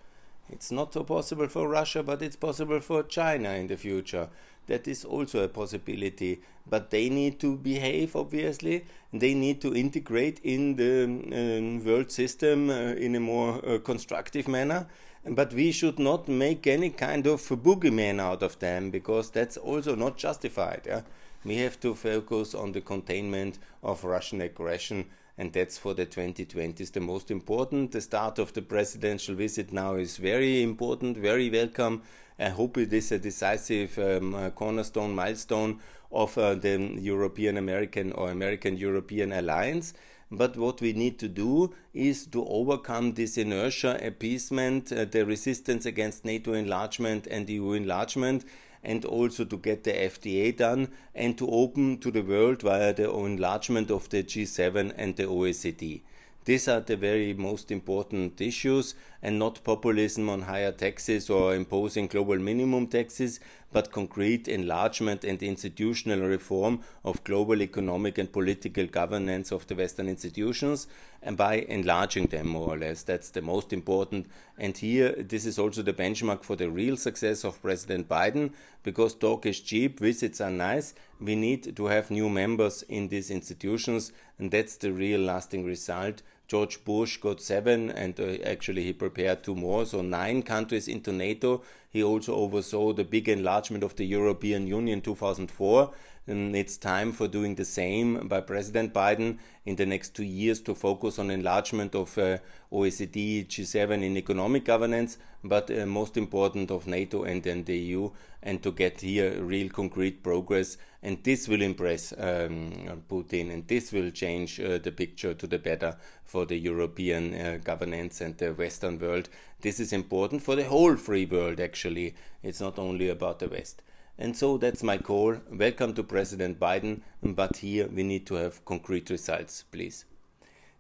It's 0.53 0.73
not 0.73 0.93
so 0.93 1.05
possible 1.05 1.49
for 1.49 1.69
Russia, 1.69 2.03
but 2.03 2.23
it's 2.23 2.37
possible 2.37 2.81
for 2.81 3.05
China 3.05 3.51
in 3.51 3.69
the 3.69 3.77
future. 3.77 4.29
That 4.67 4.89
is 4.89 5.05
also 5.05 5.45
a 5.45 5.49
possibility. 5.49 6.43
But 6.69 6.91
they 6.91 7.09
need 7.09 7.41
to 7.41 7.57
behave, 7.57 8.17
obviously. 8.17 8.85
They 9.13 9.35
need 9.35 9.61
to 9.63 9.75
integrate 9.75 10.41
in 10.45 10.77
the 10.77 11.05
um, 11.05 11.85
world 11.85 12.11
system 12.11 12.71
uh, 12.71 12.93
in 12.93 13.15
a 13.17 13.21
more 13.21 13.65
uh, 13.65 13.79
constructive 13.79 14.49
manner. 14.49 14.87
But 15.25 15.53
we 15.53 15.71
should 15.73 15.99
not 15.99 16.29
make 16.29 16.67
any 16.67 16.91
kind 16.91 17.27
of 17.27 17.41
boogeyman 17.43 18.21
out 18.21 18.43
of 18.43 18.59
them 18.59 18.91
because 18.91 19.31
that's 19.31 19.57
also 19.57 19.95
not 19.95 20.17
justified. 20.17 20.83
Yeah? 20.87 21.03
We 21.45 21.57
have 21.57 21.79
to 21.81 21.95
focus 21.95 22.55
on 22.55 22.73
the 22.73 22.81
containment 22.81 23.59
of 23.83 24.05
Russian 24.05 24.41
aggression 24.41 25.07
and 25.39 25.53
that's 25.53 25.79
for 25.79 25.95
the 25.95 26.07
2020s 26.07 26.93
the 26.93 27.01
most 27.01 27.31
important. 27.31 27.93
The 27.93 28.01
start 28.01 28.39
of 28.39 28.53
the 28.53 28.63
presidential 28.63 29.35
visit 29.35 29.73
now 29.73 29.95
is 29.95 30.17
very 30.17 30.63
important, 30.63 31.17
very 31.17 31.51
welcome. 31.51 32.03
I 32.39 32.49
hope 32.49 32.79
it 32.79 32.93
is 32.93 33.13
a 33.13 33.19
decisive 33.19 33.99
um, 33.99 34.35
uh, 34.35 34.51
cornerstone 34.51 35.15
milestone 35.15 35.81
of 36.11 36.37
uh, 36.39 36.55
the 36.55 36.79
European 36.99 37.57
American 37.57 38.13
or 38.13 38.31
American 38.31 38.77
European 38.77 39.33
alliance. 39.33 39.95
But 40.33 40.57
what 40.57 40.81
we 40.81 40.93
need 40.93 41.19
to 41.19 41.29
do 41.29 41.75
is 41.93 42.27
to 42.27 42.47
overcome 42.47 43.15
this 43.15 43.37
inertia, 43.37 43.99
appeasement, 44.01 44.93
uh, 44.93 45.05
the 45.05 45.27
resistance 45.27 45.87
against 45.87 46.25
NATO 46.25 46.53
enlargement 46.53 47.27
and 47.27 47.51
EU 47.51 47.73
enlargement 47.73 48.45
and 48.83 49.05
also 49.05 49.45
to 49.45 49.57
get 49.57 49.85
the 49.85 49.93
FTA 49.93 50.57
done 50.57 50.89
and 51.15 51.37
to 51.39 51.49
open 51.49 51.99
to 51.99 52.11
the 52.11 52.23
world 52.23 52.63
via 52.63 52.93
the 52.93 53.11
enlargement 53.11 53.91
of 53.91 54.09
the 54.09 54.23
G7 54.23 54.93
and 54.97 55.17
the 55.17 55.25
OECD. 55.25 56.03
These 56.47 56.69
are 56.69 56.81
the 56.81 56.97
very 56.97 57.35
most 57.35 57.71
important 57.71 58.41
issues 58.41 58.95
and 59.23 59.39
not 59.39 59.63
populism 59.63 60.31
on 60.31 60.43
higher 60.43 60.73
taxes 60.73 61.29
or 61.29 61.55
imposing 61.55 62.07
global 62.07 62.39
minimum 62.39 62.87
taxes, 62.87 63.41
but 63.73 63.93
concrete 63.93 64.49
enlargement 64.49 65.23
and 65.23 65.43
institutional 65.43 66.27
reform 66.27 66.81
of 67.05 67.23
global 67.25 67.61
economic 67.61 68.17
and 68.17 68.33
political 68.33 68.87
governance 68.87 69.53
of 69.53 69.67
the 69.67 69.75
Western 69.75 70.09
institutions, 70.09 70.87
and 71.23 71.37
by 71.37 71.57
enlarging 71.69 72.27
them 72.27 72.49
more 72.49 72.75
or 72.75 72.79
less. 72.79 73.03
That's 73.03 73.31
the 73.31 73.43
most 73.43 73.73
important. 73.73 74.27
And 74.59 74.77
here, 74.77 75.13
this 75.19 75.45
is 75.45 75.59
also 75.59 75.83
the 75.83 75.93
benchmark 75.93 76.43
for 76.43 76.57
the 76.57 76.71
real 76.71 76.97
success 76.97 77.45
of 77.45 77.61
President 77.63 78.09
Biden, 78.09 78.53
because 78.83 79.15
talk 79.15 79.47
is 79.47 79.61
cheap, 79.61 80.01
visits 80.01 80.41
are 80.41 80.51
nice. 80.51 80.95
We 81.21 81.37
need 81.37 81.77
to 81.77 81.87
have 81.87 82.11
new 82.11 82.29
members 82.29 82.83
in 82.83 83.09
these 83.09 83.31
institutions, 83.31 84.13
and 84.39 84.51
that's 84.51 84.77
the 84.77 84.93
real 84.93 85.21
lasting 85.21 85.65
result 85.65 86.23
George 86.51 86.83
Bush 86.85 87.19
got 87.19 87.41
seven, 87.41 87.93
and 87.93 88.19
uh, 88.19 88.43
actually 88.45 88.83
he 88.83 88.93
prepared 88.93 89.45
two 89.45 89.55
more, 89.55 89.87
so 89.87 90.03
nine 90.03 90.43
countries 90.43 90.89
into 90.89 91.13
NATO. 91.13 91.63
He 91.91 92.03
also 92.03 92.35
oversaw 92.35 92.93
the 92.93 93.05
big 93.05 93.29
enlargement 93.29 93.85
of 93.85 93.95
the 93.95 94.05
European 94.05 94.67
Union 94.67 95.01
2004. 95.01 95.93
It's 96.33 96.77
time 96.77 97.11
for 97.11 97.27
doing 97.27 97.57
the 97.57 97.65
same 97.65 98.29
by 98.29 98.41
President 98.41 98.95
Biden 98.95 99.39
in 99.67 99.75
the 99.75 99.85
next 99.85 100.15
two 100.15 100.23
years 100.23 100.61
to 100.61 100.77
focus 100.77 101.19
on 101.19 101.29
enlargement 101.29 101.97
of 101.97 102.17
uh, 102.17 102.39
OECD, 102.71 103.49
G7 103.49 104.05
in 104.05 104.17
economic 104.17 104.65
governance, 104.65 105.19
but 105.43 105.69
uh, 105.73 105.87
most 105.87 106.17
important 106.17 106.71
of 106.71 106.87
NATO 106.87 107.25
and 107.25 107.43
then 107.43 107.65
the 107.65 107.77
EU, 107.77 108.11
and 108.45 108.63
to 108.63 108.71
get 108.71 109.01
here 109.01 109.43
real 109.43 109.69
concrete 109.71 110.23
progress. 110.23 110.77
And 111.03 111.21
this 111.25 111.49
will 111.49 111.63
impress 111.63 112.13
um, 112.13 113.03
Putin, 113.11 113.53
and 113.53 113.67
this 113.67 113.91
will 113.91 114.13
change 114.13 114.61
uh, 114.61 114.79
the 114.79 114.93
picture 114.93 115.35
to 115.35 115.47
the 115.49 115.59
better 115.59 115.97
for 116.25 116.47
the 116.47 116.59
European 116.59 117.35
uh, 117.35 117.59
governance 117.65 118.21
and 118.21 118.39
the 118.39 118.53
Western 118.53 119.01
world. 119.01 119.29
This 119.63 119.81
is 119.81 119.93
important 119.93 120.45
for 120.45 120.55
the 120.55 120.65
whole 120.65 120.95
free 120.95 121.27
world, 121.27 121.59
actually. 121.59 122.15
It's 122.45 122.61
not 122.61 122.79
only 122.79 123.09
about 123.09 123.41
the 123.41 123.49
West. 123.49 123.83
And 124.21 124.37
so 124.37 124.59
that's 124.59 124.83
my 124.83 124.99
call. 124.99 125.37
Welcome 125.51 125.95
to 125.95 126.03
President 126.03 126.61
Biden, 126.61 127.01
but 127.23 127.57
here 127.57 127.89
we 127.89 128.03
need 128.03 128.27
to 128.27 128.35
have 128.35 128.63
concrete 128.67 129.09
results, 129.09 129.65
please. 129.73 130.05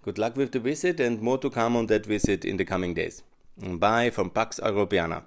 Good 0.03 0.19
luck 0.19 0.37
with 0.37 0.53
the 0.53 0.61
visit 0.61 1.01
and 1.01 1.23
more 1.23 1.39
to 1.39 1.49
come 1.49 1.75
on 1.75 1.87
that 1.87 2.05
visit 2.05 2.45
in 2.45 2.59
the 2.59 2.67
coming 2.67 2.93
days. 2.93 3.23
Bye 3.57 4.11
from 4.11 4.29
Pax 4.29 4.61
Europiana. 4.61 5.23